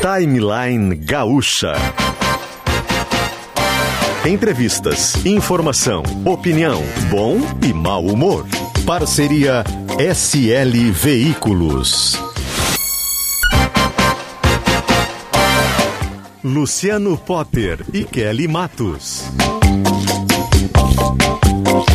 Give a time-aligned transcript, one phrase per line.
[0.00, 1.74] Timeline Gaúcha.
[4.24, 8.46] Entrevistas, informação, opinião, bom e mau humor.
[8.84, 9.64] Parceria
[9.98, 12.18] SL Veículos.
[16.42, 19.24] Luciano Potter e Kelly Matos.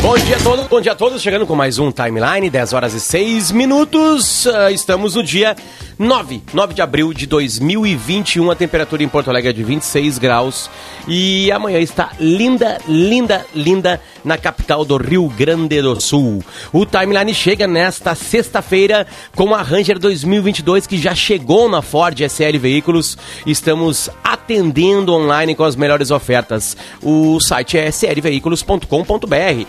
[0.02, 2.92] Bom dia a todos, bom dia a todos, chegando com mais um timeline, 10 horas
[2.92, 4.46] e 6 minutos.
[4.46, 5.56] Uh, estamos no dia
[5.98, 8.50] 9, 9 de abril de 2021.
[8.50, 10.70] A temperatura em Porto Alegre é de 26 graus.
[11.06, 16.42] E amanhã está linda, linda, linda na capital do Rio Grande do Sul.
[16.72, 22.58] O timeline chega nesta sexta-feira com a Ranger 2022 que já chegou na Ford SL
[22.58, 23.18] Veículos.
[23.46, 26.76] Estamos atendendo online com as melhores ofertas.
[27.02, 29.66] O site é slveículos.com.br.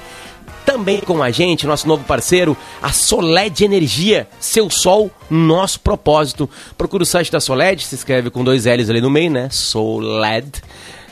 [0.66, 6.50] Também com a gente, nosso novo parceiro, a Soled Energia, seu sol, nosso propósito.
[6.78, 9.50] Procura o site da Soled, se escreve com dois L's ali no meio, né?
[9.52, 10.62] Soled.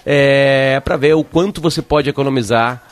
[0.06, 2.84] É, para ver o quanto você pode economizar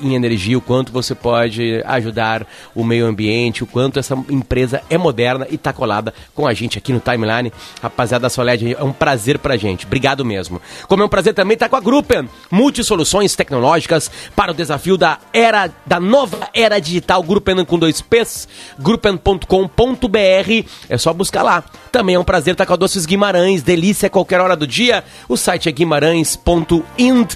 [0.00, 4.96] em energia, o quanto você pode ajudar o meio ambiente, o quanto essa empresa é
[4.96, 7.52] moderna e está colada com a gente aqui no Timeline.
[7.82, 9.86] Rapaziada da Soled, é um prazer pra gente.
[9.86, 10.60] Obrigado mesmo.
[10.88, 14.96] Como é um prazer também estar tá com a Gruppen, multisoluções tecnológicas para o desafio
[14.96, 20.68] da era da nova era digital, Gruppen com dois P's, gruppen.com.br.
[20.88, 21.64] É só buscar lá.
[21.92, 25.04] Também é um prazer estar com a Doces Guimarães, delícia a qualquer hora do dia.
[25.28, 27.34] O site é guimarães.ind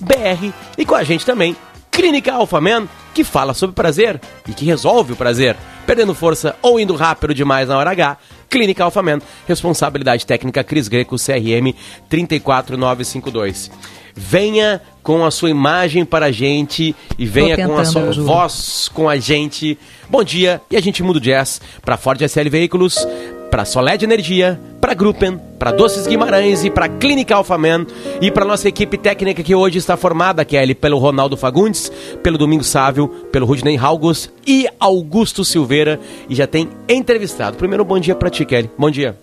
[0.00, 1.56] br e com a gente também
[1.90, 6.94] Clínica Alphaman, que fala sobre prazer e que resolve o prazer, perdendo força ou indo
[6.94, 8.16] rápido demais na hora H.
[8.48, 11.74] Clínica Alphaman, responsabilidade técnica Cris Greco, CRM
[12.08, 13.72] 34952.
[14.14, 19.08] Venha com a sua imagem para a gente e venha com a sua voz com
[19.08, 19.76] a gente.
[20.08, 23.04] Bom dia e a gente muda o jazz para Ford SL Veículos,
[23.50, 27.86] para Soled Energia, para Gruppen, para Doces Guimarães e para Clínica Alphaman
[28.20, 31.90] e para nossa equipe técnica que hoje está formada, que é ali pelo Ronaldo Fagundes,
[32.22, 35.98] pelo Domingo Sávio, pelo Rudney Halgos e Augusto Silveira
[36.28, 37.56] e já tem entrevistado.
[37.56, 38.70] Primeiro, bom dia para ti, Kelly.
[38.78, 39.16] Bom dia.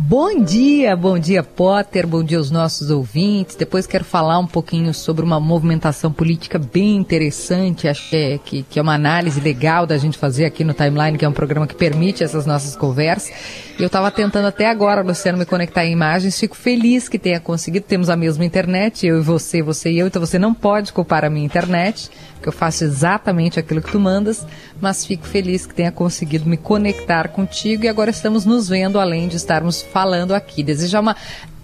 [0.00, 3.56] Bom dia, bom dia Potter, bom dia aos nossos ouvintes.
[3.56, 8.78] Depois quero falar um pouquinho sobre uma movimentação política bem interessante, acho que é, que,
[8.78, 11.74] é uma análise legal da gente fazer aqui no Timeline, que é um programa que
[11.74, 13.32] permite essas nossas conversas.
[13.78, 17.86] Eu estava tentando até agora, Luciano, me conectar em imagens, fico feliz que tenha conseguido,
[17.86, 21.24] temos a mesma internet, eu e você, você e eu, então você não pode culpar
[21.24, 22.10] a minha internet
[22.42, 24.44] que eu faço exatamente aquilo que tu mandas,
[24.80, 27.84] mas fico feliz que tenha conseguido me conectar contigo.
[27.84, 30.62] E agora estamos nos vendo além de estarmos falando aqui.
[30.62, 31.16] Desejar uma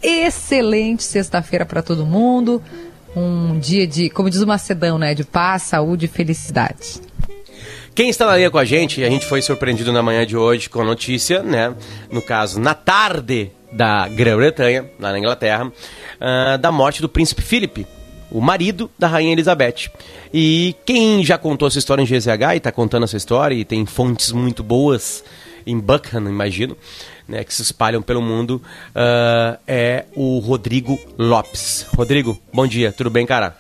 [0.03, 2.63] excelente sexta-feira para todo mundo,
[3.17, 7.01] um dia de, como diz o Macedão, né, de paz, saúde e felicidade.
[7.95, 10.69] Quem está na linha com a gente, a gente foi surpreendido na manhã de hoje
[10.69, 11.73] com a notícia, né?
[12.11, 17.87] No caso, na tarde da Grã-Bretanha, lá na Inglaterra, uh, da morte do príncipe Philip,
[18.33, 19.93] o marido da rainha Elizabeth.
[20.33, 23.87] E quem já contou essa história em GZH e está contando essa história e tem
[23.87, 25.23] fontes muito boas
[25.65, 26.77] em Buckingham, imagino,
[27.29, 28.61] né, que se espalham pelo mundo,
[28.91, 31.87] uh, é o Rodrigo Lopes.
[31.95, 33.57] Rodrigo, bom dia, tudo bem, cara?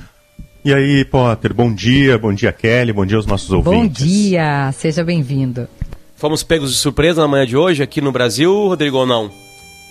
[0.64, 3.80] E aí, Potter, bom dia, bom dia, Kelly, bom dia aos nossos ouvintes.
[3.80, 5.68] Bom dia, seja bem-vindo.
[6.16, 9.30] Fomos pegos de surpresa na manhã de hoje aqui no Brasil, Rodrigo, ou não?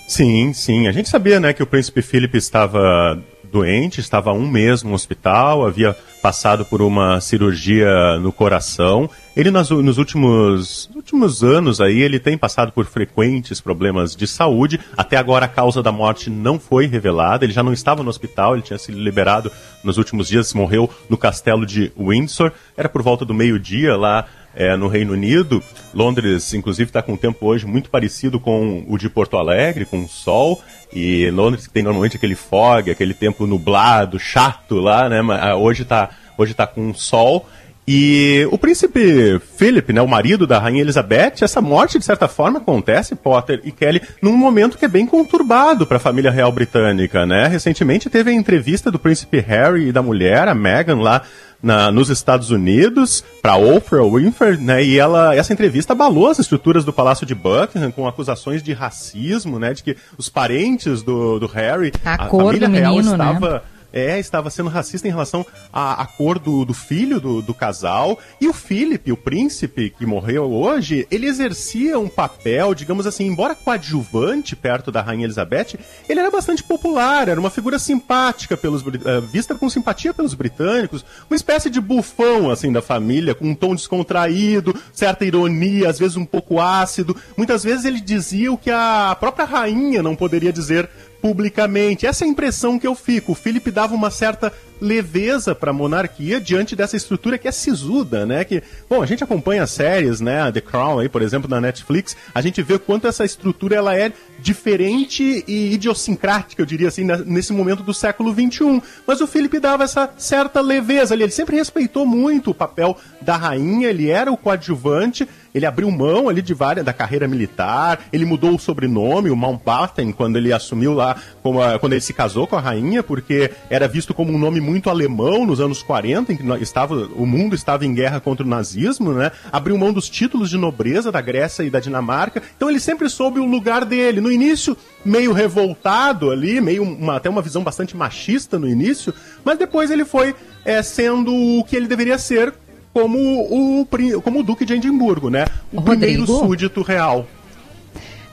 [0.08, 0.88] Sim, sim.
[0.88, 4.94] A gente sabia, né, que o príncipe Felipe estava doente, estava há um mês no
[4.94, 9.10] hospital, havia passado por uma cirurgia no coração.
[9.36, 14.80] Ele nas, nos últimos, últimos anos aí, ele tem passado por frequentes problemas de saúde.
[14.96, 17.44] Até agora a causa da morte não foi revelada.
[17.44, 19.52] Ele já não estava no hospital, ele tinha sido liberado
[19.84, 22.54] nos últimos dias, morreu no castelo de Windsor.
[22.78, 24.26] Era por volta do meio-dia lá
[24.56, 25.62] é, no Reino Unido.
[25.94, 30.06] Londres, inclusive, está com um tempo hoje muito parecido com o de Porto Alegre, com
[30.06, 30.62] o sol.
[30.94, 35.22] E Londres tem normalmente aquele fog, aquele tempo nublado, chato lá, né?
[35.40, 37.48] Ah, hoje está hoje tá com sol.
[37.86, 42.60] E o príncipe Philip, né, o marido da rainha Elizabeth, essa morte de certa forma
[42.60, 47.26] acontece, Potter e Kelly, num momento que é bem conturbado para a família real britânica,
[47.26, 47.48] né?
[47.48, 51.24] Recentemente teve a entrevista do príncipe Harry e da mulher, a Meghan, lá
[51.64, 54.84] na, nos Estados Unidos para Oprah Winfrey, né?
[54.84, 59.58] E ela, essa entrevista abalou as estruturas do Palácio de Buckingham com acusações de racismo,
[59.58, 59.74] né?
[59.74, 63.24] De que os parentes do, do Harry, a, a família real menino, né?
[63.24, 63.62] estava né?
[63.94, 68.20] É, estava sendo racista em relação à, à cor do, do filho do, do, casal.
[68.42, 73.54] E o Philip, o príncipe que morreu hoje, ele exercia um papel, digamos assim, embora
[73.54, 75.78] coadjuvante perto da Rainha Elizabeth,
[76.10, 81.06] ele era bastante popular, era uma figura simpática, pelos, uh, vista com simpatia pelos britânicos,
[81.30, 86.18] uma espécie de bufão, assim, da família, com um tom descontraído, certa ironia, às vezes
[86.18, 87.16] um pouco ácido.
[87.38, 90.90] Muitas vezes ele dizia o que a própria rainha não poderia dizer
[91.24, 92.06] publicamente.
[92.06, 93.32] Essa é a impressão que eu fico.
[93.32, 98.26] O Felipe dava uma certa leveza para a monarquia diante dessa estrutura que é sisuda,
[98.26, 98.44] né?
[98.44, 100.52] Que, bom, a gente acompanha séries, né?
[100.52, 104.12] The Crown aí, por exemplo, na Netflix, a gente vê quanto essa estrutura ela é
[104.38, 108.84] diferente e idiosincrática, eu diria assim, nesse momento do século XXI.
[109.08, 113.38] Mas o Felipe dava essa certa leveza ali, ele sempre respeitou muito o papel da
[113.38, 118.26] rainha, ele era o coadjuvante, ele abriu mão ali de várias da carreira militar, ele
[118.26, 122.56] mudou o sobrenome, o Mountbatten, quando ele assumiu lá, a, quando ele se casou com
[122.56, 126.44] a rainha, porque era visto como um nome muito alemão nos anos 40, em que
[126.64, 129.32] estava, o mundo estava em guerra contra o nazismo, né?
[129.52, 132.42] Abriu mão dos títulos de nobreza da Grécia e da Dinamarca.
[132.56, 134.22] Então ele sempre soube o lugar dele.
[134.22, 134.76] No início,
[135.06, 139.14] meio revoltado ali, meio uma, até uma visão bastante machista no início,
[139.44, 140.36] mas depois ele foi
[140.66, 142.54] é, sendo o que ele deveria ser
[142.94, 143.88] como o,
[144.22, 145.46] como o Duque de Edimburgo, né?
[145.72, 146.46] O, o primeiro Rodrigo?
[146.46, 147.26] súdito real.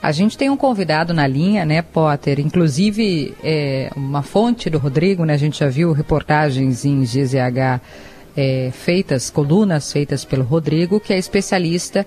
[0.01, 2.39] A gente tem um convidado na linha, né, Potter?
[2.39, 5.33] Inclusive, é, uma fonte do Rodrigo, né?
[5.33, 7.81] A gente já viu reportagens em GZH
[8.35, 12.05] é, feitas, colunas feitas pelo Rodrigo, que é especialista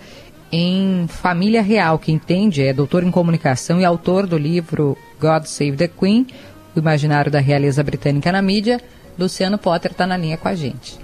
[0.51, 5.77] em família real, que entende, é doutor em comunicação e autor do livro God Save
[5.77, 6.27] the Queen,
[6.75, 8.81] o imaginário da realeza britânica na mídia.
[9.19, 10.99] Luciano Potter está na linha com a gente.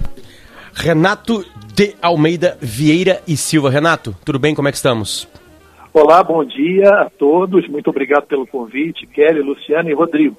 [0.80, 1.44] Renato
[1.74, 3.68] de Almeida Vieira e Silva.
[3.68, 4.54] Renato, tudo bem?
[4.54, 5.28] Como é que estamos?
[5.92, 7.68] Olá, bom dia a todos.
[7.68, 10.38] Muito obrigado pelo convite, Kelly, Luciano e Rodrigo.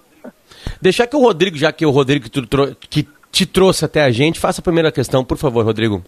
[0.81, 2.25] Deixar que o Rodrigo, já que é o Rodrigo
[2.89, 6.03] que, te trouxe até a gente, faça a primeira questão, por favor, Rodrigo.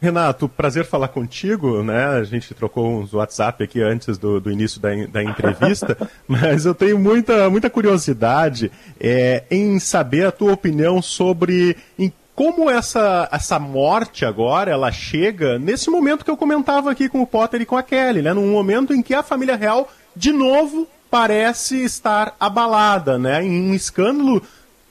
[0.00, 2.06] Renato, prazer falar contigo, né?
[2.06, 6.74] A gente trocou uns WhatsApp aqui antes do, do início da, da entrevista, mas eu
[6.74, 13.58] tenho muita, muita curiosidade é, em saber a tua opinião sobre em como essa, essa
[13.58, 17.76] morte agora, ela chega nesse momento que eu comentava aqui com o Potter e com
[17.76, 18.32] a Kelly, né?
[18.32, 23.44] Num momento em que a família real, de novo, parece estar abalada, né?
[23.44, 24.42] Em um escândalo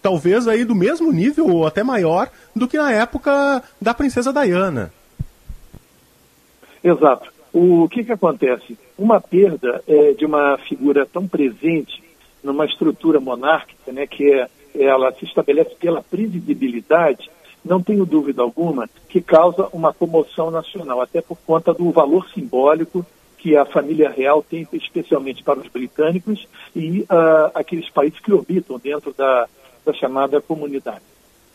[0.01, 4.91] talvez aí do mesmo nível ou até maior do que na época da princesa Diana.
[6.83, 7.31] Exato.
[7.51, 8.77] O que, que acontece?
[8.97, 12.03] Uma perda é, de uma figura tão presente
[12.44, 17.30] numa estrutura monárquica, né, que é, ela se estabelece pela previsibilidade,
[17.63, 23.06] não tenho dúvida alguma que causa uma comoção nacional, até por conta do valor simbólico
[23.38, 28.77] que a família real tem, especialmente para os britânicos e uh, aqueles países que orbitam
[28.77, 29.48] dentro da,
[29.86, 31.01] da chamada comunidade.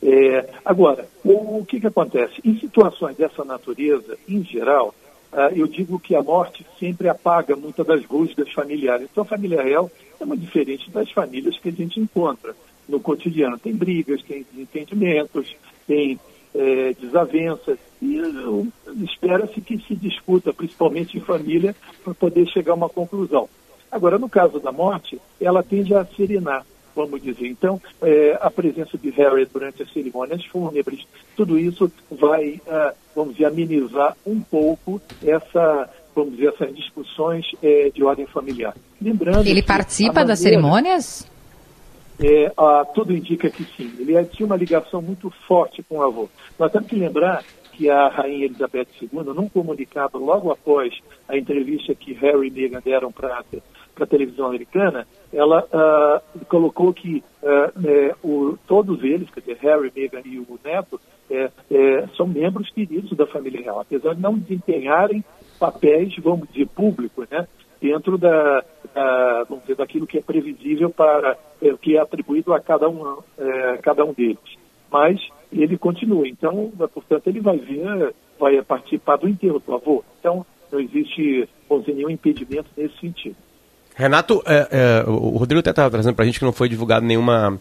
[0.03, 2.41] É, agora, o, o que, que acontece?
[2.45, 4.95] Em situações dessa natureza, em geral,
[5.33, 9.09] uh, eu digo que a morte sempre apaga muitas das rusgas familiares.
[9.11, 9.91] Então, a família real
[10.21, 12.55] é muito diferente das famílias que a gente encontra
[12.89, 13.59] no cotidiano.
[13.59, 15.55] Tem brigas, tem desentendimentos,
[15.87, 16.19] tem
[16.55, 18.21] é, desavenças, e
[19.05, 23.49] espera-se que se discuta, principalmente em família, para poder chegar a uma conclusão.
[23.91, 26.65] Agora, no caso da morte, ela tende a serenar,
[26.95, 27.47] vamos dizer.
[27.47, 33.35] Então, é, a presença de Harry durante as cerimônias fúnebres, tudo isso vai, ah, vamos
[33.35, 38.75] dizer, amenizar um pouco essa, vamos dizer, essas discussões é, de ordem familiar.
[39.01, 41.27] Lembrando Ele participa das cerimônias?
[42.25, 43.93] É, ah, tudo indica que sim.
[43.99, 46.27] Ele tinha uma ligação muito forte com o avô.
[46.59, 50.99] Nós temos que lembrar que a rainha Elizabeth II, num comunicado logo após
[51.29, 53.45] a entrevista que Harry e Meghan deram para
[54.01, 60.23] a televisão americana, ela ah, colocou que é, o, todos eles, quer dizer, Harry, Meghan
[60.25, 60.99] e o neto,
[61.31, 65.23] é, é, são membros queridos da família real, apesar de não desempenharem
[65.59, 67.47] papéis, vamos dizer, públicos, né?
[67.85, 68.65] Dentro da,
[68.95, 72.89] da, vamos dizer, daquilo que é previsível para é, o que é atribuído a cada
[72.89, 74.39] um, é, cada um deles.
[74.91, 75.21] Mas
[75.53, 76.27] ele continua.
[76.27, 80.03] Então, portanto, ele vai ver, vai participar do enterro do avô.
[80.19, 81.47] Então, não existe,
[81.81, 83.37] dizer, nenhum impedimento nesse sentido.
[83.95, 87.05] Renato, é, é, o Rodrigo até estava trazendo para a gente que não foi divulgado
[87.05, 87.61] nenhuma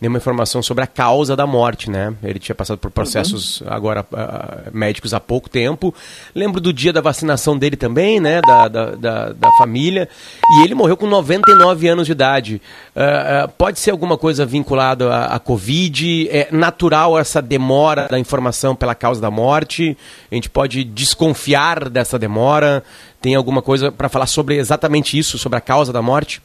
[0.00, 2.14] nenhuma informação sobre a causa da morte, né?
[2.22, 3.68] Ele tinha passado por processos uhum.
[3.70, 5.94] agora uh, médicos há pouco tempo.
[6.34, 8.40] Lembro do dia da vacinação dele também, né?
[8.40, 10.08] Da, da, da, da família.
[10.56, 12.60] E ele morreu com 99 anos de idade.
[12.94, 16.28] Uh, uh, pode ser alguma coisa vinculada à, à Covid?
[16.30, 19.96] É natural essa demora da informação pela causa da morte?
[20.30, 22.82] A gente pode desconfiar dessa demora?
[23.20, 26.42] Tem alguma coisa para falar sobre exatamente isso, sobre a causa da morte?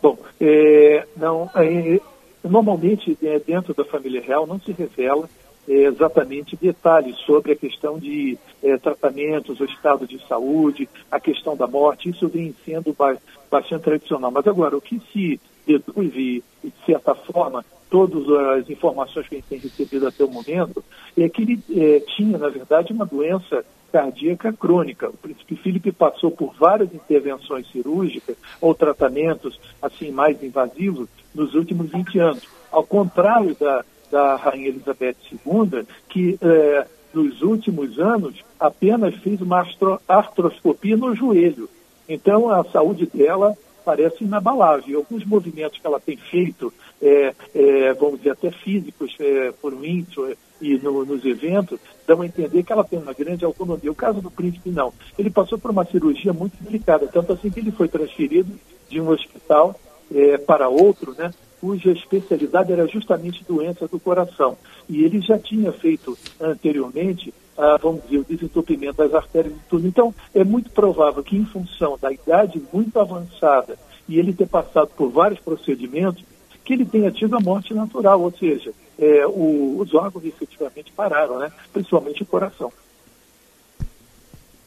[0.00, 2.00] Bom, é, não, é,
[2.44, 5.28] normalmente é, dentro da família real não se revela
[5.68, 11.56] é, exatamente detalhes sobre a questão de é, tratamentos, o estado de saúde, a questão
[11.56, 12.08] da morte.
[12.08, 13.16] Isso vem sendo ba
[13.50, 14.30] bastante tradicional.
[14.30, 19.38] Mas agora, o que se deduz e, de certa forma, todas as informações que a
[19.38, 20.82] gente tem recebido até o momento,
[21.16, 25.08] é que ele é, tinha, na verdade, uma doença cardíaca crônica.
[25.08, 31.90] O príncipe Felipe passou por várias intervenções cirúrgicas ou tratamentos assim mais invasivos nos últimos
[31.90, 32.42] 20 anos.
[32.70, 39.66] Ao contrário da, da rainha Elizabeth II, que é, nos últimos anos apenas fez uma
[40.06, 41.68] artroscopia no joelho.
[42.08, 44.98] Então a saúde dela parece inabalável.
[44.98, 50.36] Alguns movimentos que ela tem feito, é, é, vamos dizer, até físicos, é, por Windsor
[50.60, 53.90] e no, nos eventos, dão a entender que ela tem uma grande autonomia.
[53.90, 54.92] O caso do príncipe, não.
[55.18, 58.52] Ele passou por uma cirurgia muito delicada, tanto assim que ele foi transferido
[58.88, 59.78] de um hospital
[60.14, 64.56] é, para outro, né, cuja especialidade era justamente doença do coração.
[64.88, 69.86] E ele já tinha feito anteriormente, ah, vamos dizer, o desentupimento das artérias e tudo.
[69.86, 73.76] Então, é muito provável que, em função da idade muito avançada
[74.08, 76.24] e ele ter passado por vários procedimentos,
[76.64, 81.38] que ele tenha tido a morte natural, ou seja, é, o, os órgãos efetivamente pararam,
[81.38, 81.52] né?
[81.72, 82.72] principalmente o coração.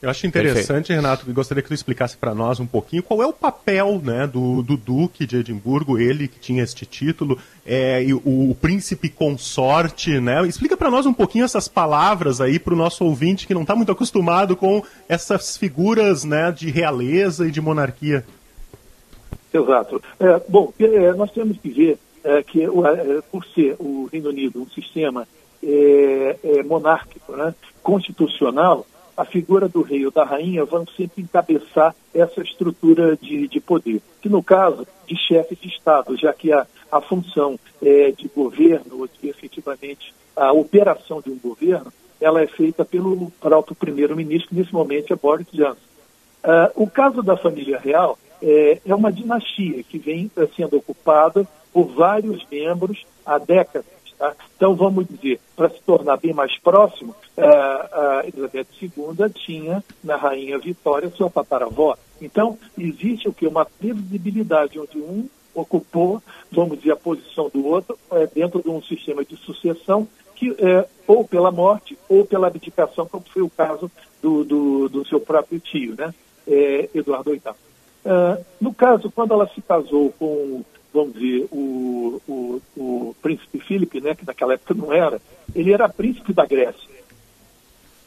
[0.01, 0.93] Eu acho interessante, Perfeito.
[0.93, 4.25] Renato, e gostaria que tu explicasse para nós um pouquinho qual é o papel né,
[4.25, 9.09] do, do, Duque de Edimburgo, ele que tinha este título, é, e o, o príncipe
[9.09, 10.41] consorte, né?
[10.47, 13.75] Explica para nós um pouquinho essas palavras aí para o nosso ouvinte que não está
[13.75, 18.25] muito acostumado com essas figuras né, de realeza e de monarquia.
[19.53, 20.01] Exato.
[20.19, 22.69] É, bom, é, nós temos que ver é, que, é,
[23.31, 25.27] por ser o Reino Unido um sistema
[25.63, 28.85] é, é, monárquico, né, constitucional,
[29.15, 34.01] a figura do rei ou da rainha vão sempre encabeçar essa estrutura de, de poder,
[34.21, 39.01] que no caso de chefe de Estado, já que a, a função é, de governo,
[39.01, 44.73] ou de efetivamente a operação de um governo, ela é feita pelo próprio primeiro-ministro, nesse
[44.73, 45.91] momento é Boris Johnson.
[46.43, 51.87] Uh, o caso da família real é, é uma dinastia que vem sendo ocupada por
[51.87, 53.85] vários membros há décadas.
[54.17, 54.35] Tá?
[54.55, 60.59] Então, vamos dizer, para se tornar bem mais próximo, a Elizabeth II tinha na Rainha
[60.59, 61.97] Vitória sua tataravó.
[62.21, 63.47] Então, existe o que?
[63.47, 68.81] Uma previsibilidade onde um ocupou, vamos dizer, a posição do outro é, dentro de um
[68.81, 73.91] sistema de sucessão que é, ou pela morte ou pela abdicação, como foi o caso
[74.21, 76.13] do, do, do seu próprio tio, né?
[76.47, 77.41] É, Eduardo VIII.
[78.03, 84.01] Uh, no caso, quando ela se casou com vamos dizer, o, o, o príncipe Filipe,
[84.01, 85.21] né, que naquela época não era,
[85.55, 86.89] ele era príncipe da Grécia.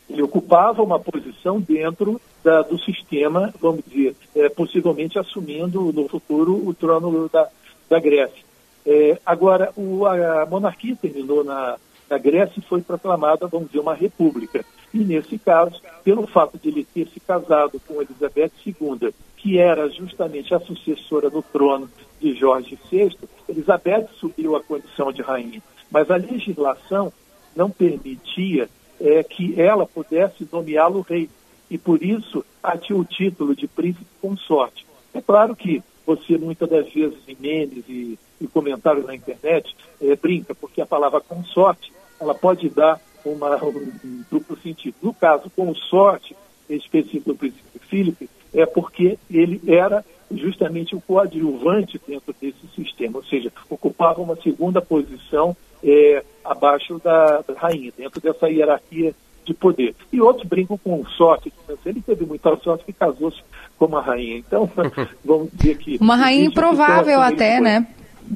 [0.08, 6.66] Ele ocupava uma posição dentro da, do sistema, vamos dizer, é, possivelmente assumindo no futuro
[6.66, 7.48] o trono da,
[7.88, 8.44] da Grécia.
[8.86, 13.94] É, agora, o, a monarquia terminou na, na Grécia e foi proclamada, vamos dizer, uma
[13.94, 14.64] república.
[14.92, 19.88] E, nesse caso, pelo fato de ele ter se casado com Elizabeth II, que era
[19.88, 21.88] justamente a sucessora no trono
[22.20, 23.16] de Jorge VI,
[23.48, 25.62] Elizabeth subiu à condição de rainha.
[25.90, 27.12] Mas a legislação
[27.54, 28.68] não permitia
[29.00, 31.28] é, que ela pudesse nomeá-lo rei.
[31.70, 32.44] E por isso
[32.82, 34.86] tinha o título de príncipe consorte.
[35.12, 40.14] É claro que você, muitas das vezes, em memes e, e comentários na internet, é,
[40.16, 44.94] brinca, porque a palavra consorte ela pode dar uma, um, um duplo sentido.
[45.02, 46.36] No caso, consorte
[46.68, 53.24] específico do príncipe Filipe, é porque ele era justamente o coadjuvante dentro desse sistema, ou
[53.24, 59.14] seja, ocupava uma segunda posição é, abaixo da, da, rainha, dentro dessa hierarquia
[59.44, 59.94] de poder.
[60.12, 61.52] E outros brincam com sorte,
[61.84, 63.42] ele teve muita sorte que casou-se
[63.78, 64.38] com uma rainha.
[64.38, 64.70] Então,
[65.24, 65.98] vamos dizer que...
[66.00, 67.86] Uma rainha improvável até, né,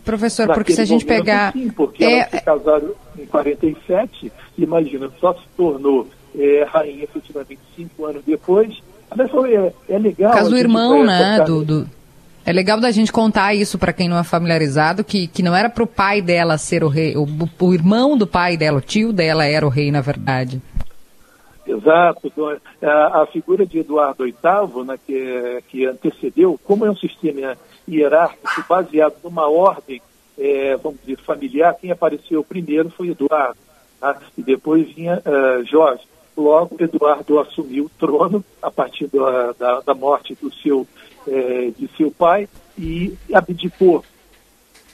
[0.04, 0.47] professor?
[0.49, 1.52] Porque se a gente momento, pegar...
[1.52, 2.18] Sim, porque é...
[2.21, 6.07] ela se casaram em 47, imagina, só se tornou
[6.38, 8.78] é, rainha efetivamente cinco anos depois,
[9.46, 10.32] é, é legal.
[10.32, 11.40] Caso do irmão, né?
[11.40, 11.88] Do, do,
[12.44, 15.68] É legal da gente contar isso para quem não é familiarizado, que, que não era
[15.68, 17.26] para o pai dela ser o rei, o,
[17.60, 20.60] o irmão do pai dela, o tio dela era o rei, na verdade.
[21.66, 22.32] Exato.
[22.82, 28.64] A, a, figura de Eduardo VIII, né, que, que antecedeu, como é um sistema hierárquico
[28.66, 30.00] baseado numa ordem,
[30.38, 33.58] é, vamos dizer, familiar, quem apareceu primeiro foi Eduardo,
[34.00, 34.16] tá?
[34.36, 36.04] e depois vinha uh, Jorge.
[36.38, 40.87] Logo, Eduardo assumiu o trono a partir da, da, da morte do seu,
[41.26, 44.04] é, de seu pai e abdicou.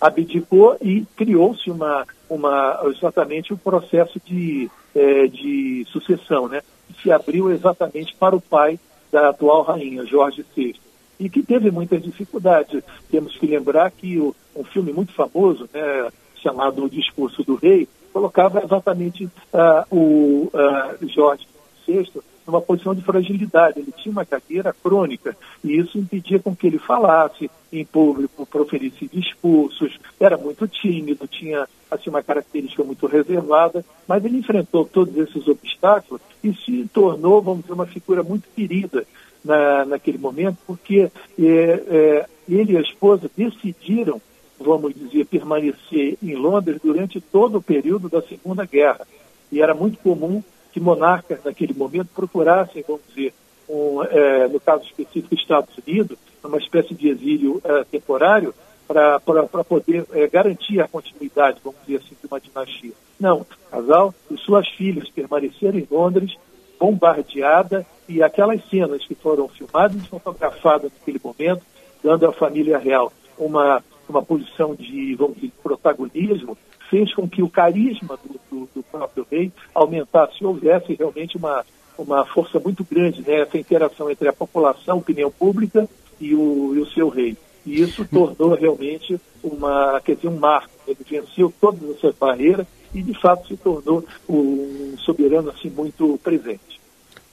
[0.01, 6.63] Abdicou e criou-se uma, uma, exatamente um processo de, é, de sucessão, né?
[6.89, 8.81] que se abriu exatamente para o pai
[9.13, 10.75] da atual rainha, Jorge VI.
[11.21, 12.83] E que teve muitas dificuldades.
[13.11, 17.87] Temos que lembrar que o, um filme muito famoso, né, chamado O Discurso do Rei,
[18.15, 21.49] colocava exatamente uh, o uh, Jorge
[21.85, 22.09] VI
[22.47, 23.81] numa posição de fragilidade.
[23.81, 29.11] Ele tinha uma cadeira crônica e isso impedia com que ele falasse em público, proferisse
[29.13, 35.49] discursos, era muito tímido, tinha assim, uma característica muito reservada, mas ele enfrentou todos esses
[35.49, 39.05] obstáculos e se tornou, vamos dizer, uma figura muito querida
[39.45, 44.21] na, naquele momento, porque é, é, ele e a esposa decidiram,
[44.59, 49.07] vamos dizer, permanecer em Londres durante todo o período da Segunda Guerra.
[49.51, 50.43] E era muito comum
[50.73, 53.33] que monarcas naquele momento procurassem, vamos dizer,
[53.69, 58.55] um, é, no caso específico, Estados Unidos, uma espécie de exílio é, temporário
[58.87, 62.93] para poder é, garantir a continuidade, vamos dizer assim, de uma dinastia.
[63.19, 66.37] Não, o casal e suas filhas permaneceram em Londres,
[66.79, 71.63] bombardeada, e aquelas cenas que foram filmadas e fotografadas naquele momento,
[72.03, 76.57] dando à família real uma, uma posição de, vamos dizer, protagonismo,
[76.91, 81.65] fez com que o carisma do, do, do próprio rei aumentasse houvesse realmente uma,
[81.99, 83.41] uma força muito grande, né?
[83.41, 85.89] essa interação entre a população, a opinião pública
[86.21, 87.37] e o, e o seu rei.
[87.67, 90.71] E isso tornou realmente uma, quer dizer, um marco.
[90.87, 96.84] Ele venceu todas essas barreiras e, de fato, se tornou um soberano assim muito presente.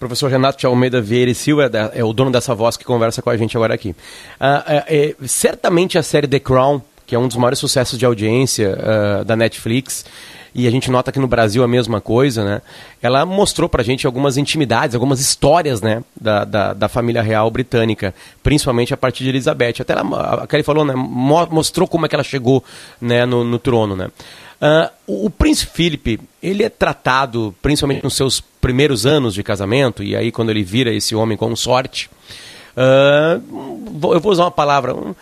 [0.01, 3.29] Professor Renato de Almeida Vieira e Silva é o dono dessa voz que conversa com
[3.29, 3.95] a gente agora aqui.
[4.39, 6.81] Ah, é, é, certamente a série The Crown
[7.11, 10.05] que é um dos maiores sucessos de audiência uh, da Netflix,
[10.55, 12.61] e a gente nota que no Brasil a mesma coisa, né?
[13.01, 16.03] Ela mostrou pra gente algumas intimidades, algumas histórias, né?
[16.19, 19.81] Da, da, da família real britânica, principalmente a partir de Elizabeth.
[19.81, 20.93] Até ela, a Kelly falou, né?
[20.95, 22.63] Mostrou como é que ela chegou
[23.01, 23.25] né?
[23.25, 24.09] no, no trono, né?
[24.61, 30.15] Uh, o, príncipe Philip, ele é tratado, principalmente nos seus primeiros anos de casamento, e
[30.15, 32.11] aí quando ele vira esse homem com sorte,
[32.77, 35.15] uh, eu vou usar uma palavra, um,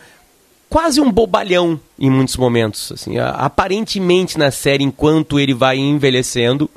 [0.69, 2.91] quase um bobalhão em muitos momentos.
[2.91, 6.69] Assim, aparentemente na série, enquanto ele vai envelhecendo,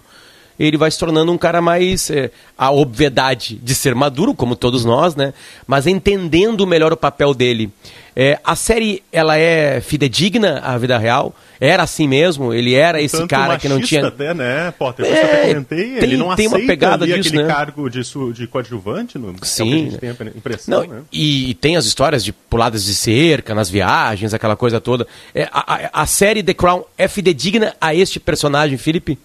[0.58, 4.84] ele vai se tornando um cara mais é, a obviedade de ser maduro, como todos
[4.84, 5.34] nós, né?
[5.66, 7.70] Mas entendendo melhor o papel dele.
[8.14, 11.34] É, a série ela é fidedigna à vida real.
[11.64, 12.52] Era assim mesmo.
[12.52, 14.08] Ele era esse Tanto cara que não tinha.
[14.08, 15.06] Até, né, Potter?
[15.06, 15.94] Eu é, até comentei.
[15.94, 17.48] Tem, ele não tem uma pegada disso, aquele né?
[17.48, 19.16] cargo de, su, de coadjuvante.
[19.16, 19.62] No, Sim.
[19.62, 21.02] É o que a gente tem a impressão, não, né?
[21.12, 25.06] e, e, tem as histórias de puladas de cerca nas viagens, aquela coisa toda.
[25.32, 29.16] É, a, a, a série The Crown é fidedigna a este personagem, Felipe?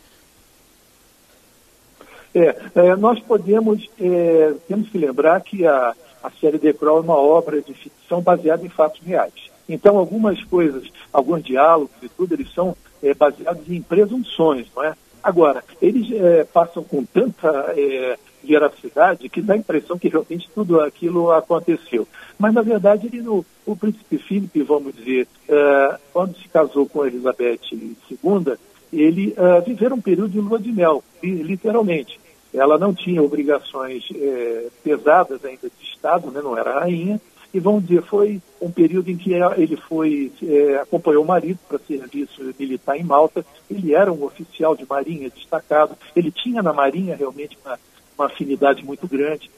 [2.36, 7.02] É, é, nós podemos, é, temos que lembrar que a, a série The Crown é
[7.02, 9.34] uma obra de ficção baseada em fatos reais.
[9.68, 14.94] Então, algumas coisas, alguns diálogos e tudo, eles são é, baseados em presunções, não é?
[15.24, 20.80] Agora, eles é, passam com tanta é, veracidade que dá a impressão que realmente tudo
[20.80, 22.08] aquilo aconteceu.
[22.40, 27.06] Mas, na verdade, ele, no, o príncipe Filipe, vamos dizer, é, quando se casou com
[27.06, 28.58] Elizabeth II,
[28.92, 32.20] ele uh, viveram um período de lua de mel, literalmente.
[32.54, 37.20] Ela não tinha obrigações é, pesadas ainda de Estado, né, não era rainha,
[37.54, 41.80] e vamos dizer, foi um período em que ele foi, é, acompanhou o marido para
[41.80, 47.16] serviço militar em Malta, ele era um oficial de marinha destacado, ele tinha na marinha
[47.16, 47.80] realmente uma,
[48.18, 49.50] uma afinidade muito grande,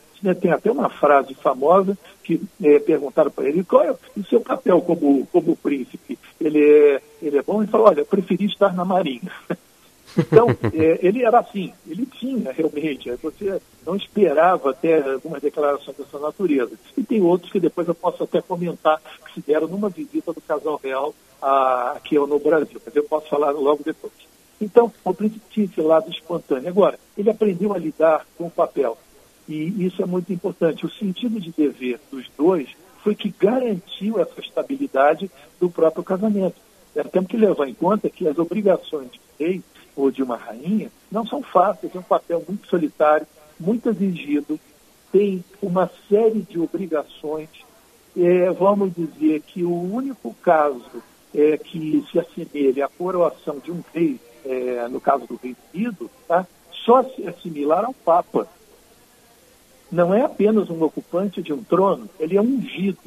[0.41, 4.82] tem até uma frase famosa que é, perguntaram para ele qual é o seu papel
[4.82, 6.19] como, como príncipe.
[6.39, 7.62] Ele é, ele é bom?
[7.62, 9.32] Ele falou, olha, preferi estar na marinha.
[10.17, 16.19] Então, é, ele era assim, ele tinha realmente, você não esperava até algumas declarações dessa
[16.19, 16.72] natureza.
[16.98, 20.41] E tem outros que depois eu posso até comentar que se deram numa visita do
[20.41, 24.13] casal real a, aqui no Brasil, mas eu posso falar logo depois.
[24.62, 26.67] Então, o príncipe tinha esse lado espontâneo.
[26.67, 28.98] Agora, ele aprendeu a lidar com o papel.
[29.48, 30.86] E isso é muito importante.
[30.86, 32.69] O sentido de dever dos dois
[33.04, 36.56] foi que garantiu essa estabilidade do próprio casamento.
[36.95, 39.62] É, temos que levar em conta que as obrigações de rei
[40.00, 43.28] ou de uma rainha não são fáceis, é um papel muito solitário,
[43.60, 44.60] muito exigido,
[45.12, 47.50] tem uma série de obrigações.
[48.18, 53.84] É, vamos dizer que o único caso é, que se assemelha à coroação de um
[53.94, 56.48] rei, é, no caso do Reino Unido, tá?
[56.86, 58.48] só se assimilar ao Papa.
[59.92, 63.00] Não é apenas um ocupante de um trono, ele é ungido.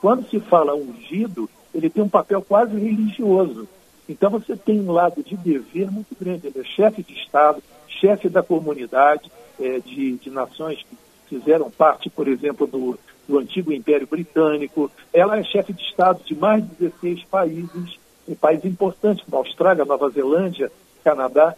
[0.00, 3.66] Quando se fala ungido, ele tem um papel quase religioso.
[4.08, 6.46] Então você tem um lado de dever muito grande.
[6.46, 10.96] Ele é chefe de Estado, chefe da comunidade é, de, de nações que
[11.28, 14.90] fizeram parte, por exemplo, do, do antigo Império Britânico.
[15.12, 19.84] Ela é chefe de Estado de mais de 16 países, em países importantes, como Austrália,
[19.84, 20.70] Nova Zelândia,
[21.02, 21.54] Canadá.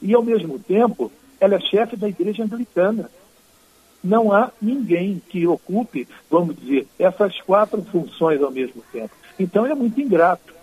[0.00, 3.10] E, ao mesmo tempo, ela é chefe da Igreja Anglicana.
[4.02, 9.10] Não há ninguém que ocupe, vamos dizer, essas quatro funções ao mesmo tempo.
[9.38, 10.54] Então é muito ingrato.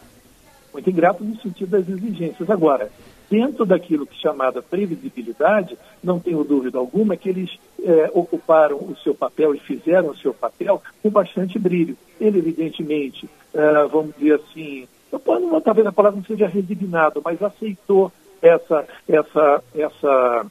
[0.75, 2.49] Muito ingrato no sentido das exigências.
[2.49, 2.91] Agora,
[3.29, 8.93] dentro daquilo que é chamada previsibilidade, não tenho dúvida alguma que eles é, ocuparam o
[9.01, 11.95] seu papel e fizeram o seu papel com bastante brilho.
[12.19, 14.85] Ele, evidentemente, é, vamos dizer assim,
[15.17, 18.11] posso, talvez a palavra não seja resignado, mas aceitou
[18.41, 20.45] essa, essa, essa,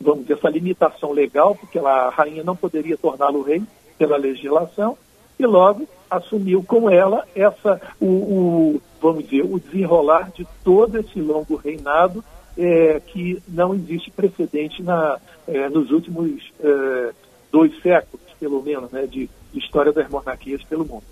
[0.00, 3.62] vamos dizer, essa limitação legal, porque a rainha não poderia torná-lo rei
[3.98, 4.96] pela legislação,
[5.38, 11.20] e logo assumiu com ela essa, o, o vamos dizer, o desenrolar de todo esse
[11.20, 12.24] longo reinado
[12.58, 17.10] é, que não existe precedente na, é, nos últimos é,
[17.52, 21.04] dois séculos, pelo menos, né, de, de história das monarquias pelo mundo.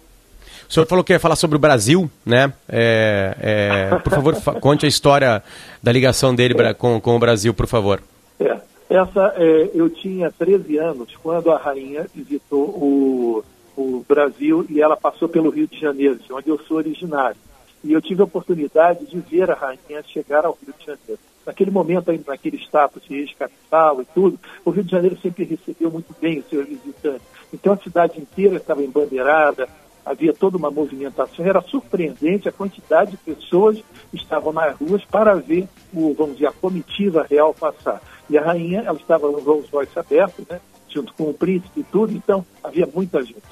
[0.69, 2.53] O senhor falou que ia falar sobre o Brasil, né?
[2.69, 5.43] É, é, por favor, conte a história
[5.83, 8.03] da ligação dele com, com o Brasil, por favor.
[8.41, 8.57] É,
[8.89, 13.45] essa, é, eu tinha 13 anos quando a rainha visitou o,
[13.77, 17.37] o Brasil e ela passou pelo Rio de Janeiro, de onde eu sou originário.
[17.85, 21.19] E eu tive a oportunidade de ver a rainha chegar ao Rio de Janeiro.
[21.47, 25.91] Naquele momento, ainda naquele status de ex-capital e tudo, o Rio de Janeiro sempre recebeu
[25.91, 27.27] muito bem os seus visitantes.
[27.53, 29.69] Então a cidade inteira estava embandeirada,
[30.05, 31.45] havia toda uma movimentação.
[31.45, 33.77] Era surpreendente a quantidade de pessoas
[34.11, 38.01] que estavam nas ruas para ver o, vamos dizer, a comitiva real passar.
[38.31, 41.85] E a rainha, ela estava no Rolls Royce aberto, né, junto com o príncipe e
[41.85, 43.43] tudo, então havia muita gente.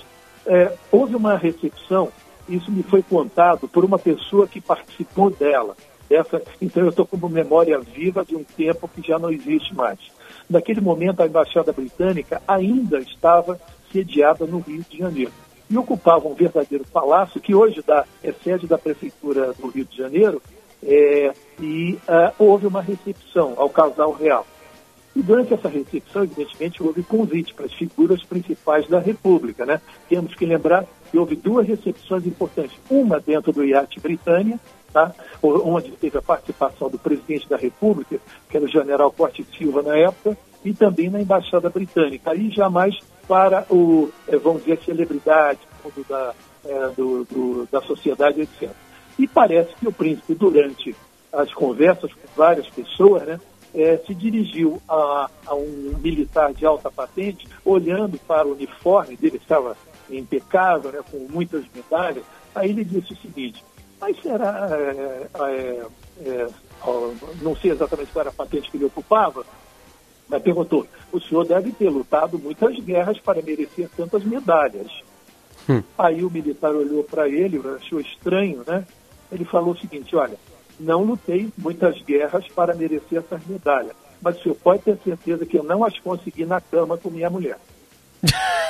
[0.47, 2.11] É, houve uma recepção,
[2.49, 5.77] isso me foi contado por uma pessoa que participou dela.
[6.11, 9.75] Essa, então eu estou com uma memória viva de um tempo que já não existe
[9.75, 9.99] mais.
[10.49, 13.59] Naquele momento a embaixada britânica ainda estava
[13.91, 15.33] sediada no Rio de Janeiro
[15.71, 19.97] e ocupava um verdadeiro palácio que hoje dá, é sede da prefeitura do Rio de
[19.97, 20.43] Janeiro
[20.83, 24.47] é, e uh, houve uma recepção ao casal real.
[25.15, 29.67] E durante essa recepção, evidentemente, houve convite para as figuras principais da República.
[29.67, 29.81] Né?
[30.09, 32.79] Temos que lembrar que houve duas recepções importantes.
[32.91, 34.59] Uma dentro do iate Britânia,
[34.93, 35.13] tá?
[35.43, 39.97] onde teve a participação do presidente da República, que era o general Corte Silva na
[39.97, 42.31] época, e também na Embaixada Britânica.
[42.31, 42.99] Aí jamais
[43.29, 45.61] para o, eh, vamos dizer, celebridade
[46.09, 48.71] da, é, do, do, da sociedade, etc.
[49.19, 50.95] E parece que o príncipe, durante
[51.33, 53.41] as conversas com várias pessoas, né,
[53.75, 59.37] é, se dirigiu a, a, um militar de alta patente, olhando para o uniforme dele,
[59.37, 59.77] estava
[60.11, 62.25] impecável, né, com muitas medalhas.
[62.55, 63.65] Aí ele disse o seguinte:
[64.01, 64.69] Mas será.
[64.71, 65.87] É, é,
[66.27, 66.49] é
[67.41, 69.45] não sei exatamente qual era a patente que ele ocupava,
[70.29, 74.91] mas perguntou: o senhor deve ter lutado muitas guerras para merecer tantas medalhas.
[75.69, 75.83] Hum.
[75.97, 78.85] Aí o militar olhou para ele, achou estranho, né?
[79.31, 80.37] Ele falou o seguinte: olha
[80.83, 85.59] não lutei muitas guerras para merecer essas medalhas, mas o senhor pode ter certeza que
[85.59, 87.59] eu não as consegui na cama com minha mulher.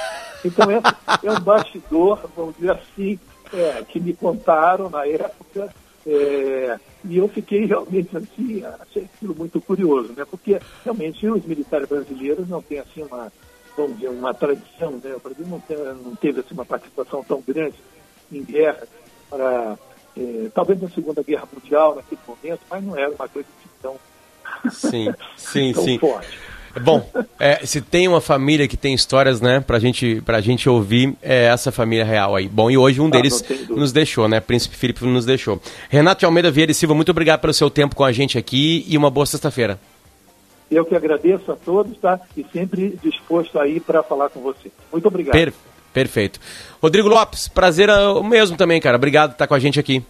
[0.45, 0.81] Então, é,
[1.23, 3.17] é um bastidor, vamos dizer assim,
[3.53, 5.73] é, que me contaram na época,
[6.05, 10.25] é, e eu fiquei realmente assim, achei aquilo muito curioso, né?
[10.29, 13.33] Porque realmente os militares brasileiros não têm assim uma,
[13.77, 15.15] vamos dizer, uma tradição, né?
[15.15, 17.77] O Brasil não, tem, não teve assim, uma participação tão grande
[18.33, 18.83] em guerra
[19.31, 19.79] para
[20.17, 23.97] é, talvez na Segunda Guerra Mundial, naquele momento, mas não era uma coisa assim tão,
[24.71, 25.99] sim, sim, tão sim.
[25.99, 26.39] forte.
[26.81, 27.07] Bom,
[27.39, 31.45] é, se tem uma família que tem histórias, né, pra gente, pra gente ouvir, é
[31.45, 32.49] essa família real aí.
[32.49, 35.61] Bom, e hoje um ah, deles nos deixou, né, Príncipe Felipe nos deixou.
[35.91, 38.87] Renato de Almeida Vieira e Silva, muito obrigado pelo seu tempo com a gente aqui
[38.89, 39.79] e uma boa sexta-feira.
[40.71, 42.19] Eu que agradeço a todos, tá?
[42.35, 44.73] E sempre disposto aí para falar com você.
[44.91, 45.33] Muito obrigado.
[45.33, 45.73] Perfeito.
[45.93, 46.41] Perfeito.
[46.83, 48.97] Rodrigo Lopes, prazer é o mesmo também, cara.
[48.97, 50.03] Obrigado por estar com a gente aqui.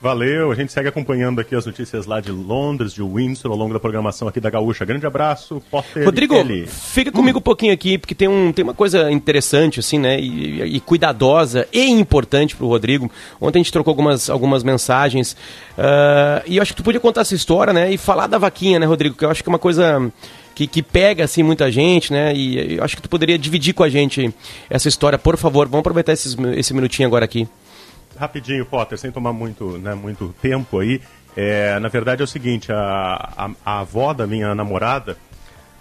[0.00, 3.72] Valeu, a gente segue acompanhando aqui as notícias lá de Londres, de Windsor, ao longo
[3.72, 4.84] da programação aqui da Gaúcha.
[4.84, 6.34] Grande abraço, Potter Rodrigo,
[6.68, 7.40] fica comigo hum.
[7.40, 11.66] um pouquinho aqui, porque tem, um, tem uma coisa interessante, assim, né, e, e cuidadosa
[11.72, 13.10] e importante para o Rodrigo.
[13.40, 15.32] Ontem a gente trocou algumas, algumas mensagens,
[15.78, 18.78] uh, e eu acho que tu podia contar essa história, né, e falar da vaquinha,
[18.78, 20.12] né, Rodrigo, que eu acho que é uma coisa
[20.54, 22.34] que, que pega assim muita gente, né?
[22.34, 24.32] E eu acho que tu poderia dividir com a gente
[24.70, 25.68] essa história, por favor.
[25.68, 27.46] Vamos aproveitar esses, esse minutinho agora aqui.
[28.18, 31.00] Rapidinho, Potter, sem tomar muito, né, muito tempo aí.
[31.36, 35.16] É, na verdade é o seguinte, a, a, a avó da minha namorada,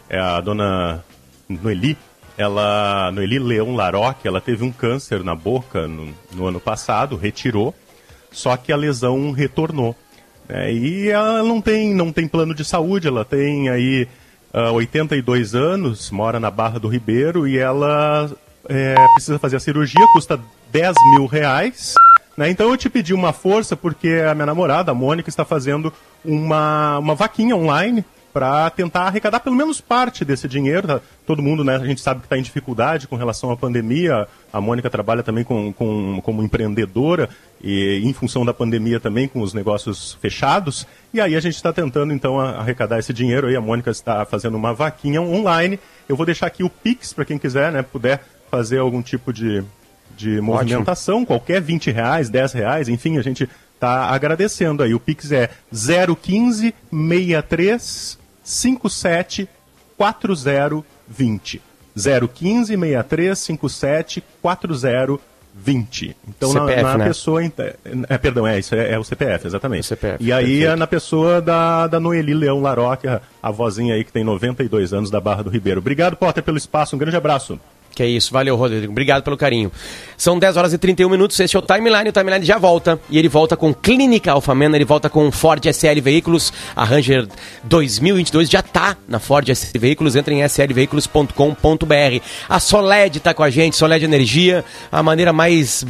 [0.09, 1.03] é a dona
[1.47, 1.97] Noeli,
[2.37, 7.73] ela, Noeli Leão Laroque, ela teve um câncer na boca no, no ano passado, retirou,
[8.31, 9.95] só que a lesão retornou.
[10.47, 14.07] É, e ela não tem, não tem plano de saúde, ela tem aí
[14.53, 18.29] uh, 82 anos, mora na Barra do Ribeiro e ela
[18.69, 20.39] é, precisa fazer a cirurgia, custa
[20.71, 21.93] 10 mil reais.
[22.37, 22.49] Né?
[22.49, 25.91] Então eu te pedi uma força porque a minha namorada, a Mônica, está fazendo
[26.23, 28.03] uma, uma vaquinha online
[28.35, 30.85] para tentar arrecadar pelo menos parte desse dinheiro.
[30.85, 30.99] Tá?
[31.25, 34.27] Todo mundo, né, a gente sabe que está em dificuldade com relação à pandemia.
[34.51, 37.29] A Mônica trabalha também com, com, como empreendedora
[37.63, 40.85] e em função da pandemia também com os negócios fechados.
[41.13, 43.47] E aí a gente está tentando então arrecadar esse dinheiro.
[43.47, 45.79] Aí a Mônica está fazendo uma vaquinha online.
[46.09, 48.21] Eu vou deixar aqui o Pix para quem quiser, né, puder
[48.51, 49.63] fazer algum tipo de,
[50.15, 51.27] de movimentação, Ótimo.
[51.27, 54.93] qualquer 20 reais, 10 reais, enfim, a gente está agradecendo aí.
[54.93, 59.49] O Pix é 015 63 57
[59.97, 61.61] 4020.
[61.95, 66.17] 015 63 57 4020.
[66.27, 67.05] Então, CPF, na, na né?
[67.05, 67.41] pessoa.
[68.09, 69.83] É, perdão, é isso, é, é, o CPF, exatamente.
[69.83, 70.71] O CPF, e aí perfeito.
[70.71, 74.93] é na pessoa da, da Noeli Leão Laroque, a, a vozinha aí que tem 92
[74.93, 75.79] anos da Barra do Ribeiro.
[75.79, 76.95] Obrigado, Potter, pelo espaço.
[76.95, 77.59] Um grande abraço.
[77.95, 78.91] Que é isso, valeu, Rodrigo.
[78.91, 79.71] Obrigado pelo carinho.
[80.17, 82.09] São 10 horas e 31 minutos, esse é o Timeline.
[82.09, 82.99] O Timeline já volta.
[83.09, 86.51] E ele volta com Clínica Alfamena, ele volta com Ford SL Veículos.
[86.75, 87.25] A Ranger
[87.63, 90.17] 2022 já tá na Ford SL Veículos.
[90.17, 92.21] Entra em slveículos.com.br.
[92.49, 95.85] A Soled tá com a gente, Soled Energia, a maneira mais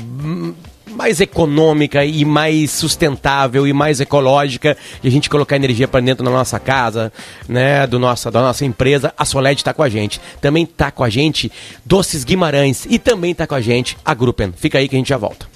[0.92, 6.24] mais econômica e mais sustentável e mais ecológica de a gente colocar energia para dentro
[6.24, 7.12] da nossa casa,
[7.48, 10.22] né, do nossa, da nossa empresa, a Soled está com a gente.
[10.40, 11.52] Também está com a gente
[11.84, 14.54] Doces Guimarães e também está com a gente a Gruppen.
[14.56, 15.56] Fica aí que a gente já volta.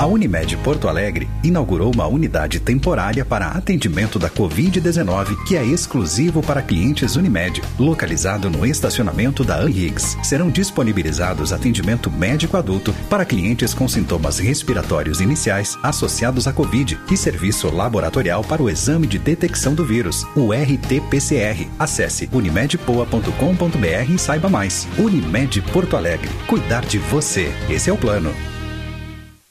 [0.00, 6.40] A Unimed Porto Alegre inaugurou uma unidade temporária para atendimento da Covid-19 que é exclusivo
[6.42, 10.16] para clientes Unimed, localizado no estacionamento da Anhiggs.
[10.22, 17.14] Serão disponibilizados atendimento médico adulto para clientes com sintomas respiratórios iniciais associados à Covid e
[17.14, 21.68] serviço laboratorial para o exame de detecção do vírus, o RT-PCR.
[21.78, 24.88] Acesse unimedpoa.com.br e saiba mais.
[24.96, 26.30] Unimed Porto Alegre.
[26.46, 27.52] Cuidar de você.
[27.68, 28.32] Esse é o plano.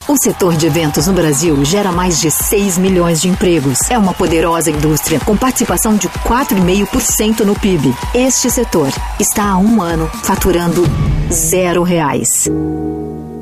[0.10, 3.92] O setor de eventos no Brasil gera mais de 6 milhões de empregos.
[3.92, 7.94] É uma poderosa indústria com participação de 4,5% no PIB.
[8.16, 10.84] Este setor está há um ano faturando
[11.32, 12.50] zero reais.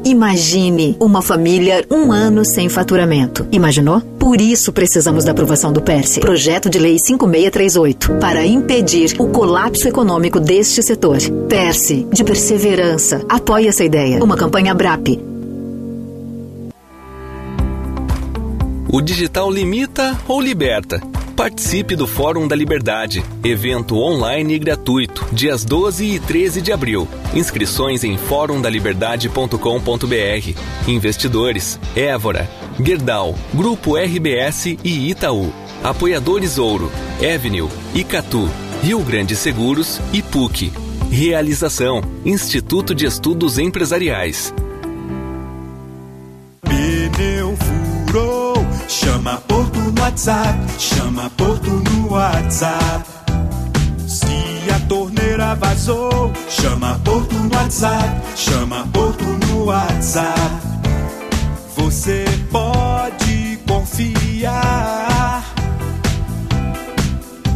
[0.03, 3.47] Imagine uma família um ano sem faturamento.
[3.49, 4.01] Imaginou?
[4.19, 9.87] Por isso precisamos da aprovação do PERSE, Projeto de Lei 5638, para impedir o colapso
[9.87, 11.17] econômico deste setor.
[11.47, 13.21] PERSE, de perseverança.
[13.29, 14.21] Apoie essa ideia.
[14.21, 15.36] Uma campanha BRAP
[18.89, 21.01] O digital limita ou liberta?
[21.35, 27.05] Participe do Fórum da Liberdade, evento online e gratuito, dias 12 e 13 de abril.
[27.33, 30.87] Inscrições em forumdaliberdade.com.br.
[30.87, 32.47] Investidores: Évora,
[32.79, 35.51] Gerdau, Grupo RBS e Itaú.
[35.83, 38.49] Apoiadores Ouro, Avenue, Icatu,
[38.81, 40.71] Rio Grande Seguros e PUC.
[41.11, 44.53] Realização: Instituto de Estudos Empresariais.
[48.87, 53.05] Chama Porto no WhatsApp, chama Porto no WhatsApp.
[54.07, 60.39] Se a torneira vazou, chama Porto no WhatsApp, chama Porto no WhatsApp.
[61.75, 65.43] Você pode confiar,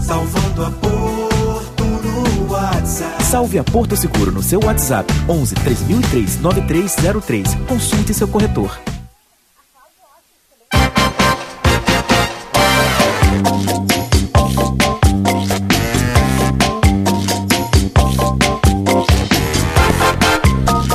[0.02, 3.24] salvando a Porto no WhatsApp.
[3.24, 7.56] Salve a Porto Seguro no seu WhatsApp 11 3003 9303.
[7.67, 8.78] Consulte seu corretor.